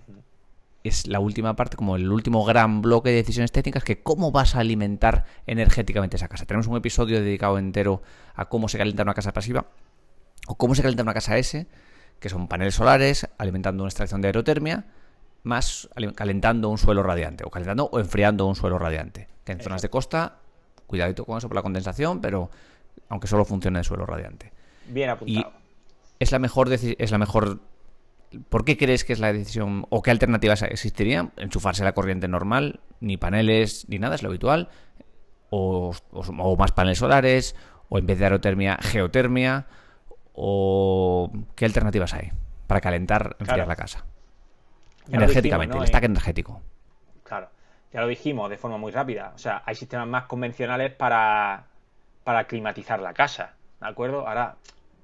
[0.82, 4.56] Es la última parte, como el último gran bloque de decisiones técnicas, que cómo vas
[4.56, 6.46] a alimentar energéticamente esa casa.
[6.46, 8.02] Tenemos un episodio dedicado entero
[8.34, 9.66] a cómo se calienta una casa pasiva
[10.48, 11.68] o cómo se calienta una casa S,
[12.20, 14.86] que son paneles solares alimentando una extracción de aerotermia,
[15.44, 19.28] más calentando un suelo radiante, o calentando o enfriando un suelo radiante.
[19.44, 20.40] Que en zonas de costa
[20.86, 22.50] cuidadito con eso por la condensación, pero
[23.10, 24.52] aunque solo funcione el suelo radiante.
[24.88, 25.52] Bien apuntado.
[25.52, 25.60] Y
[26.20, 27.60] es la mejor es la mejor
[28.50, 31.32] ¿Por qué crees que es la decisión o qué alternativas existirían?
[31.38, 34.70] Enchufarse la corriente normal, ni paneles ni nada, es lo habitual,
[35.50, 37.56] o, o, o más paneles solares,
[37.90, 39.66] o en vez de aerotermia, geotermia,
[40.40, 42.32] o qué alternativas hay
[42.68, 43.70] para calentar, enfriar claro.
[43.70, 44.06] la casa.
[45.08, 45.82] Ya Energéticamente, dijimos, ¿no?
[45.84, 46.62] el stack energético.
[47.24, 47.50] Claro
[47.92, 49.32] ya lo dijimos de forma muy rápida.
[49.36, 51.66] O sea, hay sistemas más convencionales para,
[52.24, 53.54] para climatizar la casa.
[53.82, 54.28] ¿De acuerdo?
[54.28, 54.58] Ahora,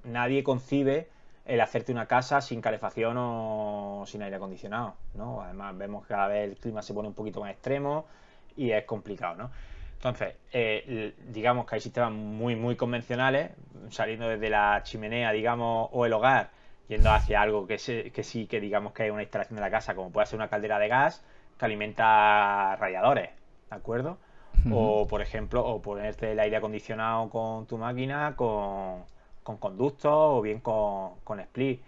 [0.04, 1.08] nadie concibe
[1.44, 4.94] el hacerte una casa sin calefacción o sin aire acondicionado.
[5.14, 5.42] ¿no?
[5.42, 8.06] Además, vemos que cada vez el clima se pone un poquito más extremo
[8.56, 9.34] y es complicado.
[9.36, 9.50] ¿no?
[9.96, 13.50] Entonces, eh, digamos que hay sistemas muy, muy convencionales,
[13.90, 16.50] saliendo desde la chimenea, digamos, o el hogar,
[16.88, 19.70] yendo hacia algo que, se, que sí, que digamos que hay una instalación de la
[19.70, 21.24] casa, como puede ser una caldera de gas,
[21.58, 23.30] que alimenta radiadores,
[23.70, 24.18] ¿de acuerdo?
[24.64, 24.72] Uh -huh.
[24.74, 29.04] O, por ejemplo, o ponerte el aire acondicionado con tu máquina con,
[29.42, 31.80] con conductos o bien con, con split.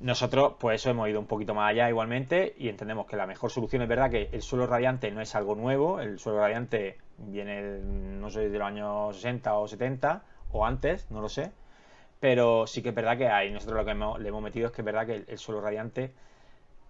[0.00, 3.50] Nosotros, pues eso hemos ido un poquito más allá igualmente y entendemos que la mejor
[3.50, 7.80] solución es verdad que el suelo radiante no es algo nuevo, el suelo radiante viene,
[7.80, 10.22] no sé, de los años 60 o 70
[10.52, 11.50] o antes, no lo sé,
[12.20, 14.72] pero sí que es verdad que hay, nosotros lo que hemos, le hemos metido es
[14.72, 16.12] que es verdad que el, el suelo radiante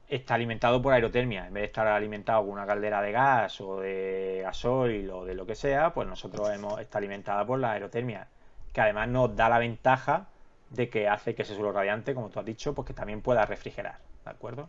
[0.09, 1.47] está alimentado por aerotermia.
[1.47, 5.35] En vez de estar alimentado con una caldera de gas o de gasoil o de
[5.35, 8.29] lo que sea, pues nosotros hemos está alimentada por la aerotermia,
[8.73, 10.29] que además nos da la ventaja
[10.71, 13.45] de que hace que ese suelo radiante, como tú has dicho, pues que también pueda
[13.47, 14.69] refrigerar, ¿de acuerdo?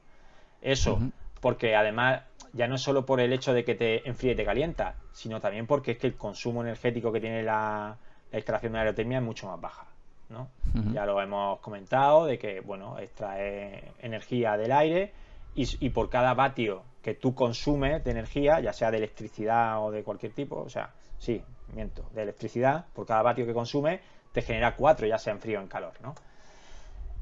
[0.62, 1.00] Eso,
[1.42, 2.24] porque además
[2.54, 5.40] ya no es solo por el hecho de que te enfríe y te calienta, sino
[5.40, 7.98] también porque es que el consumo energético que tiene la,
[8.32, 9.86] instalación de aerotermia es mucho más baja.
[10.30, 10.48] ¿no?
[10.94, 15.12] Ya lo hemos comentado de que bueno, extrae energía del aire
[15.56, 20.04] y, por cada vatio que tú consumes de energía, ya sea de electricidad o de
[20.04, 21.42] cualquier tipo, o sea, sí,
[21.74, 24.02] miento, de electricidad, por cada vatio que consume,
[24.32, 26.16] te genera cuatro, ya sea en frío o en calor, ¿no?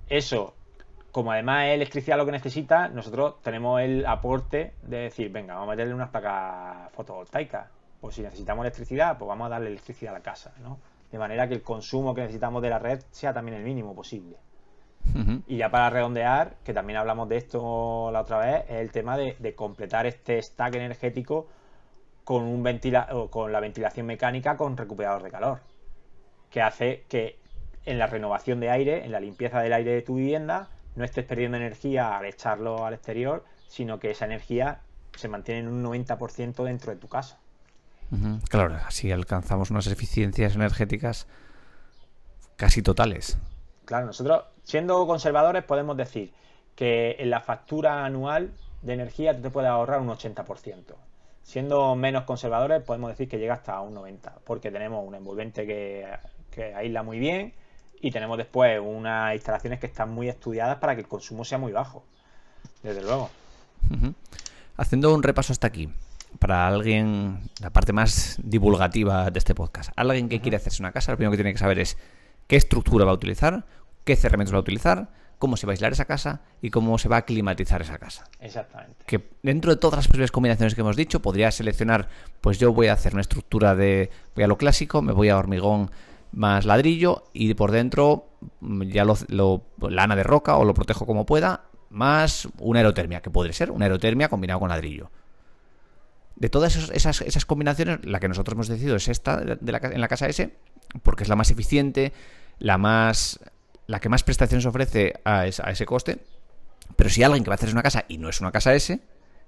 [0.10, 0.54] Eso,
[1.12, 5.70] como además es electricidad lo que necesita, nosotros tenemos el aporte de decir, venga, vamos
[5.70, 7.70] a meterle unas placas fotovoltaicas.
[8.00, 10.78] Pues si necesitamos electricidad, pues vamos a darle electricidad a la casa, ¿no?
[11.12, 14.38] De manera que el consumo que necesitamos de la red sea también el mínimo posible.
[15.48, 19.18] Y ya para redondear, que también hablamos de esto la otra vez, es el tema
[19.18, 21.48] de, completar este stack energético
[22.26, 25.60] con, un ventila con la ventilación mecánica con recuperador de calor,
[26.58, 27.38] que hace que
[27.86, 31.24] en la renovación de aire, en la limpieza del aire de tu vivienda, no estés
[31.24, 34.80] perdiendo energía al echarlo al exterior, sino que esa energía
[35.16, 37.38] se mantiene en un 90% dentro de tu casa.
[38.50, 41.28] Claro, así alcanzamos unas eficiencias energéticas
[42.56, 43.38] casi totales.
[43.86, 46.34] Claro, nosotros siendo conservadores podemos decir
[46.76, 48.50] que en la factura anual
[48.82, 50.96] de energía tú te puedes ahorrar un 80%.
[51.44, 56.04] Siendo menos conservadores podemos decir que llega hasta un 90%, porque tenemos un envolvente que,
[56.64, 57.54] aísla muy bien
[58.02, 61.72] y tenemos después unas instalaciones que están muy estudiadas para que el consumo sea muy
[61.72, 62.04] bajo.
[62.84, 63.30] Desde luego.
[64.78, 65.90] Haciendo un repaso hasta aquí,
[66.40, 71.12] para alguien, la parte más divulgativa de este podcast, alguien que quiere hacerse una casa,
[71.12, 71.98] lo primero que tiene que saber es
[72.48, 73.66] qué estructura va a utilizar,
[74.04, 77.10] qué cerramientos va a utilizar, cómo se va a aislar esa casa y cómo se
[77.10, 78.26] va a climatizar esa casa.
[78.40, 79.04] Exactamente.
[79.06, 82.08] Que dentro de todas las posibles combinaciones que hemos dicho, podría seleccionar,
[82.42, 85.38] pues yo voy a hacer una estructura de, voy a lo clásico, me voy a
[85.38, 85.92] hormigón
[86.32, 88.30] más ladrillo y por dentro
[88.62, 89.18] mm, ya lo,
[89.90, 93.86] lana de roca o lo protejo como pueda, más una aerotermia, que podría ser una
[93.86, 95.12] aerotermia combinado con ladrillo.
[96.36, 100.02] De todas esas, esas, combinaciones, la que nosotros hemos decidido es esta de la, en
[100.02, 100.54] la casa S,
[101.02, 102.14] porque es la más eficiente,
[102.60, 103.40] la más
[103.88, 106.20] la que más prestaciones ofrece a, ese coste.
[106.96, 109.00] Pero si alguien que va a hacer una casa y no es una casa S,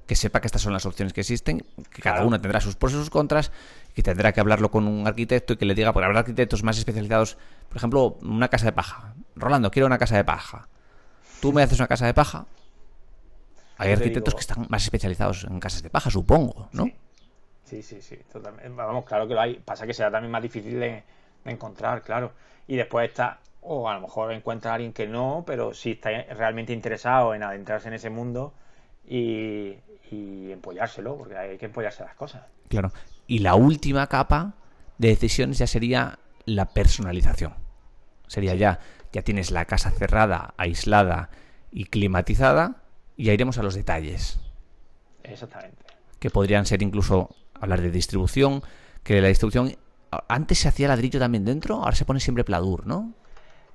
[0.10, 2.93] que sepa que estas son las opciones que existen, que cada una tendrá sus pros
[2.93, 3.51] y sus contras,
[3.93, 6.80] que tendrá que hablarlo con un arquitecto y que le diga, porque habrá arquitectos más
[6.80, 7.38] especializados,
[7.68, 9.14] por ejemplo, una casa de paja.
[9.36, 10.68] Rolando, quiero una casa de paja.
[11.39, 12.47] Tú me haces una casa de paja.
[13.78, 16.89] Hay arquitectos que están más especializados en casas de paja, supongo, ¿no?
[17.66, 18.68] Sí, sí, sí, totalmente.
[18.70, 19.60] Vamos, claro que lo hay.
[19.60, 21.03] Pasa que será también más difícil de,
[21.45, 22.32] encontrar, claro.
[22.66, 26.10] Y después está, o a lo mejor encuentra a alguien que no, pero sí está
[26.34, 28.55] realmente interesado en adentrarse en ese mundo
[29.07, 29.76] y,
[30.12, 32.43] y empollárselo, porque hay que empollarse las cosas.
[32.68, 32.91] Claro.
[33.28, 34.53] Y la última capa
[34.97, 37.53] de decisiones ya sería la personalización.
[38.28, 38.80] Sería ya,
[39.12, 41.30] ya tienes la casa cerrada, aislada
[41.72, 42.84] y climatizada,
[43.16, 44.39] y ya iremos a los detalles.
[45.24, 45.84] Exactamente.
[46.20, 48.64] Que podrían ser incluso hablar de distribución,
[49.03, 49.76] que la distribución
[50.28, 53.14] antes se hacía ladrillo también dentro, ahora se pone siempre pladur, ¿no?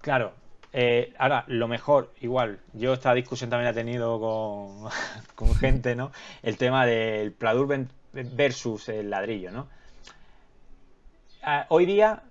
[0.01, 0.35] Claro.
[0.76, 4.18] Eh, ahora, lo mejor, igual, yo esta discusión también he tenido
[5.36, 6.10] con, gente, ¿no?
[6.42, 9.68] El tema del pladur versus el ladrillo, ¿no?
[11.42, 12.24] Ah, hoy día,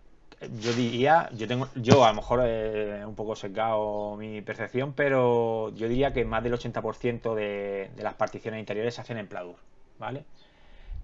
[0.60, 5.74] yo diría, yo tengo, yo a lo mejor he un poco secado mi percepción, pero
[5.76, 9.56] yo diría que más del 80% de, de las particiones interiores se hacen en pladur,
[10.00, 10.26] ¿vale?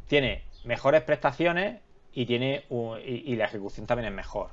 [0.08, 1.80] Tiene mejores prestaciones
[2.14, 2.66] y tiene
[3.06, 4.50] y, la ejecución también es mejor.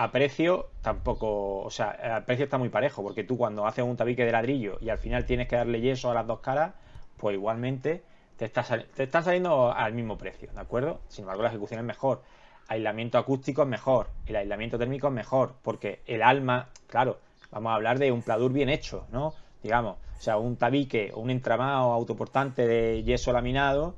[0.00, 3.96] A precio tampoco, o sea, a precio está muy parejo, porque tú cuando haces un
[3.96, 6.74] tabique de ladrillo y al final tienes que darle yeso a las dos caras,
[7.16, 8.04] pues igualmente
[8.36, 11.00] te está, te está saliendo al mismo precio, ¿de acuerdo?
[11.08, 12.22] Sin embargo, la ejecución es mejor.
[12.68, 17.18] Aislamiento acústico es mejor, el aislamiento térmico es mejor, porque el alma, claro,
[17.50, 19.34] vamos a hablar de un pladur bien hecho, ¿no?
[19.64, 23.96] Digamos, o sea, un tabique un entramado autoportante de yeso laminado,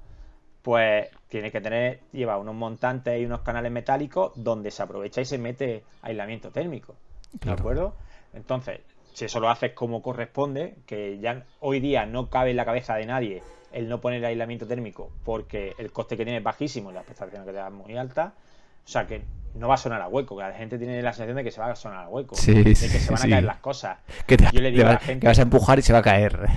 [0.62, 5.24] pues tiene que tener, lleva unos montantes y unos canales metálicos donde se aprovecha y
[5.24, 6.94] se mete aislamiento térmico.
[7.32, 7.94] ¿De acuerdo?
[8.34, 8.80] Entonces,
[9.12, 12.94] si eso lo haces como corresponde, que ya hoy día no cabe en la cabeza
[12.96, 13.42] de nadie
[13.72, 17.44] el no poner aislamiento térmico porque el coste que tiene es bajísimo y la prestación
[17.44, 18.34] que te da muy alta,
[18.84, 19.22] o sea que
[19.54, 21.60] no va a sonar a hueco, que la gente tiene la sensación de que se
[21.60, 23.98] va a sonar a hueco, de que se van a caer las cosas.
[24.26, 26.02] Que Yo le digo a la gente, que vas a empujar y se va a
[26.02, 26.48] caer.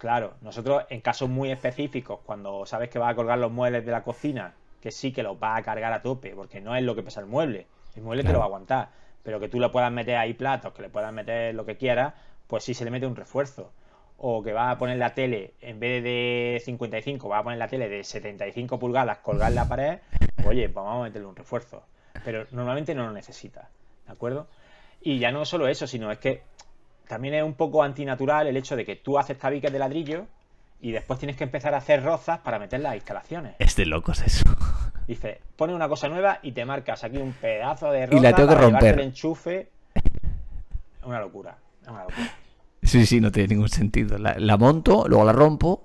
[0.00, 3.92] Claro, nosotros en casos muy específicos, cuando sabes que vas a colgar los muebles de
[3.92, 6.94] la cocina, que sí que los vas a cargar a tope, porque no es lo
[6.94, 8.88] que pesa el mueble, el mueble te lo va a aguantar,
[9.22, 12.14] pero que tú le puedas meter ahí platos, que le puedas meter lo que quieras,
[12.46, 13.72] pues sí se le mete un refuerzo.
[14.22, 17.68] o que va a poner la tele, en vez de 55, va a poner la
[17.68, 19.98] tele de 75 pulgadas colgada en la pared,
[20.46, 21.82] oye, pues vamos a meterle un refuerzo.
[22.24, 23.68] Pero normalmente no lo necesita,
[24.06, 24.46] ¿de acuerdo?
[25.02, 26.42] Y ya no solo eso, sino es que
[27.10, 30.26] también es un poco antinatural el hecho de que tú haces tabiques de ladrillo
[30.80, 33.56] y después tienes que empezar a hacer rozas para meter las instalaciones.
[33.58, 34.44] Es de locos eso.
[35.08, 38.32] Dice, pone una cosa nueva y te marcas aquí un pedazo de roza Y la
[38.32, 38.94] tengo que para romper.
[38.94, 39.68] el enchufe.
[39.92, 41.58] Es una locura,
[41.88, 42.30] una locura.
[42.82, 44.16] Sí, sí, no tiene ningún sentido.
[44.16, 45.82] La, la monto, luego la rompo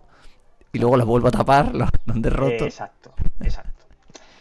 [0.72, 2.66] y luego la vuelvo a tapar la- donde roto.
[2.66, 3.86] Exacto, exacto.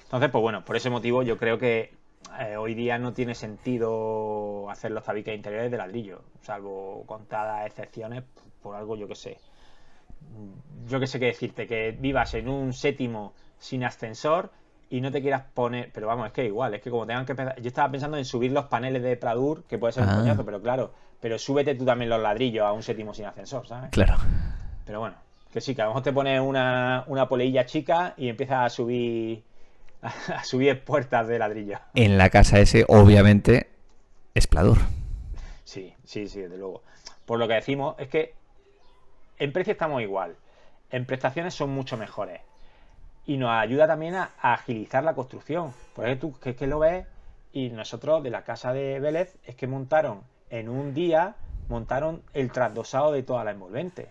[0.04, 1.94] Entonces, pues bueno, por ese motivo yo creo que
[2.40, 8.22] eh, hoy día no tiene sentido hacer los tabiques interiores de ladrillo, salvo contadas excepciones
[8.62, 9.38] por algo yo que sé.
[10.88, 14.50] Yo que sé qué decirte, que vivas en un séptimo sin ascensor
[14.90, 17.32] y no te quieras poner, pero vamos, es que igual, es que como tengan que
[17.32, 20.16] empezar, yo estaba pensando en subir los paneles de Pradur, que puede ser un Ah.
[20.16, 23.90] coñazo, pero claro, pero súbete tú también los ladrillos a un séptimo sin ascensor, ¿sabes?
[23.90, 24.16] Claro.
[24.84, 25.16] Pero bueno,
[25.52, 28.68] que sí, que a lo mejor te pones una, una poleilla chica y empiezas a
[28.70, 29.42] subir
[30.34, 31.78] a subir puertas de ladrillo.
[31.94, 33.70] En la casa ese, obviamente,
[34.34, 34.78] es Pladur.
[35.64, 36.82] Sí, sí, sí, desde luego.
[37.24, 38.34] Por lo que decimos, es que
[39.38, 40.36] en precio estamos igual.
[40.90, 42.40] En prestaciones son mucho mejores.
[43.26, 45.72] Y nos ayuda también a, a agilizar la construcción.
[45.94, 47.06] Porque tú que, es que lo ves
[47.52, 51.36] y nosotros de la casa de Vélez es que montaron en un día,
[51.68, 54.10] montaron el trasdosado de toda la envolvente.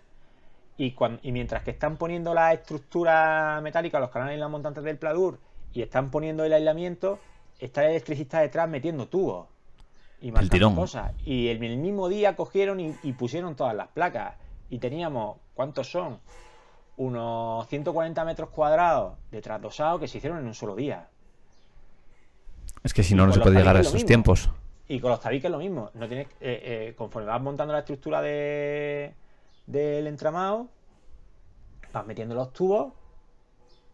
[0.76, 4.98] Y, y mientras que están poniendo la estructura metálica, los canales y las montantes del
[4.98, 5.40] Pladur,
[5.74, 7.20] y están poniendo el aislamiento,
[7.60, 9.48] está el electricista detrás metiendo tubos
[10.22, 10.76] y marcando tirón.
[10.76, 11.14] cosas.
[11.26, 14.36] Y el, el mismo día cogieron y, y pusieron todas las placas.
[14.70, 16.20] Y teníamos, ¿cuántos son?
[16.96, 21.10] Unos 140 metros cuadrados de trasdosado que se hicieron en un solo día.
[22.84, 24.50] Es que si Y no, no se puede llegar a esos tiempos.
[24.88, 25.90] Y con los tabiques lo mismo.
[25.94, 29.14] No tienes, eh, eh, conforme vas montando la estructura de,
[29.66, 30.68] del entramado,
[31.92, 32.94] vas metiendo los tubos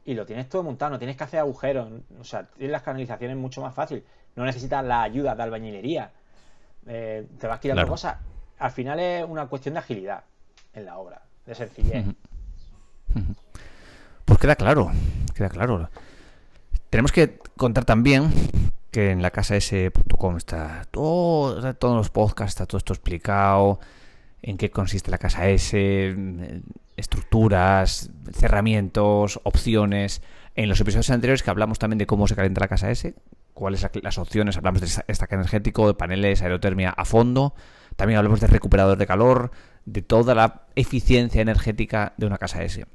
[0.05, 0.91] y lo tienes todo montado.
[0.91, 1.89] No tienes que hacer agujeros.
[2.19, 4.03] O sea, tienes las canalizaciones mucho más fácil.
[4.35, 6.11] No necesitas la ayuda de albañilería.
[6.87, 7.91] Eh, te vas quitando Claro.
[7.91, 8.17] cosas.
[8.59, 10.23] Al final es una cuestión de agilidad
[10.73, 12.05] en la obra, de sencillez.
[14.25, 14.91] Pues queda claro,
[15.33, 15.89] queda claro.
[16.89, 18.31] Tenemos que contar también
[18.91, 23.79] que en la casa S.com está todo, todos los podcasts, está todo esto explicado,
[24.41, 26.15] en qué consiste la casa S,
[26.99, 30.21] estructuras, cerramientos, opciones.
[30.55, 33.15] En los episodios anteriores que hablamos también de cómo se calienta la casa S,
[33.53, 37.53] cuáles la- las opciones, hablamos de esta- estaque energético, de paneles, aerotermia a fondo,
[37.95, 39.51] también hablamos de recuperador de calor,
[39.85, 42.85] de toda la eficiencia energética de una casa S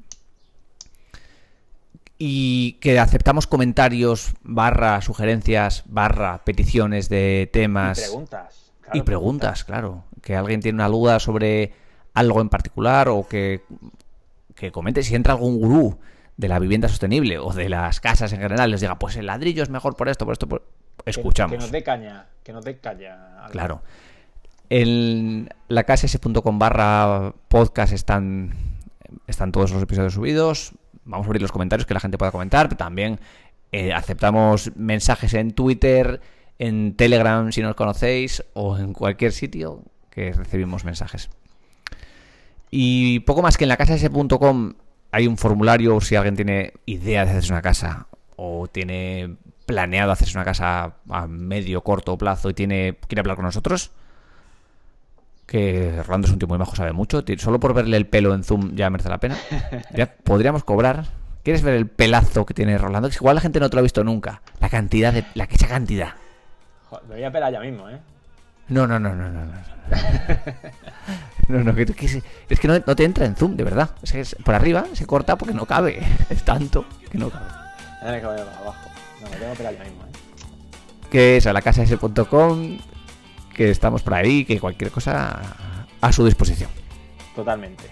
[2.16, 8.72] y que aceptamos comentarios barra sugerencias barra peticiones de Y temas preguntas.
[8.82, 11.72] claro, y preguntas, claro que alguien tiene una duda sobre
[12.14, 13.62] algo en particular o que,
[14.54, 15.98] que comente si entra algún gurú
[16.36, 19.62] de la vivienda sostenible o de las casas en general les diga pues el ladrillo
[19.62, 20.62] es mejor por esto por esto por...
[21.04, 22.26] Escuchamos Que, nos dé caña.
[22.42, 23.38] Que nos dé caña.
[23.38, 23.52] algo.
[23.52, 23.82] Claro.
[24.70, 28.54] En la casa.com barra podcast están,
[29.26, 30.72] están todos los episodios subidos.
[31.04, 32.74] Vamos a abrir los comentarios que la gente pueda comentar.
[32.76, 33.20] También
[33.72, 36.20] eh, aceptamos mensajes en Twitter,
[36.58, 41.28] en Telegram si no os conocéis, o en cualquier sitio que recibimos mensajes.
[42.76, 44.74] Y poco más que en la casa.com
[45.12, 50.36] hay un formulario si alguien tiene idea de hacerse una casa o tiene planeado hacerse
[50.36, 53.92] una casa a medio corto plazo y tiene quiere hablar con nosotros.
[55.46, 57.22] Que Rolando es un tío muy majo, sabe mucho.
[57.38, 59.36] Solo por verle el pelo en Zoom ya merece la pena.
[59.94, 61.04] Ya podríamos cobrar.
[61.44, 63.08] ¿Quieres ver el pelazo que tiene Rolando?
[63.08, 64.42] Que igual la gente no te lo ha visto nunca.
[64.58, 65.24] La cantidad de.
[65.34, 66.14] La que esa cantidad.
[66.90, 68.00] Joder, me voy a pelar ya mismo, ¿eh?
[68.66, 69.44] No, no, no, no, no.
[69.44, 69.54] No,
[71.48, 72.06] no, no, que, que
[72.48, 73.90] es, que no, no te entra en zoom, de verdad.
[74.02, 76.00] Es que es- por arriba se corta porque no cabe.
[76.30, 77.46] Es tanto que no cabe.
[78.00, 78.90] Que para abajo.
[79.22, 80.08] No, me tengo que pelar ya mismo, ¿eh?
[81.10, 82.78] Que es a la casa s.com,
[83.54, 85.40] que estamos por ahí, que cualquier cosa
[86.00, 86.70] a su disposición.
[87.34, 87.84] Totalmente.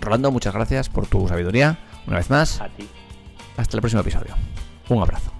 [0.00, 2.60] Rolando, muchas gracias por tu sabiduría, una vez más.
[2.60, 2.88] A ti.
[3.56, 4.34] Hasta el próximo episodio.
[4.88, 5.32] Un abrazo.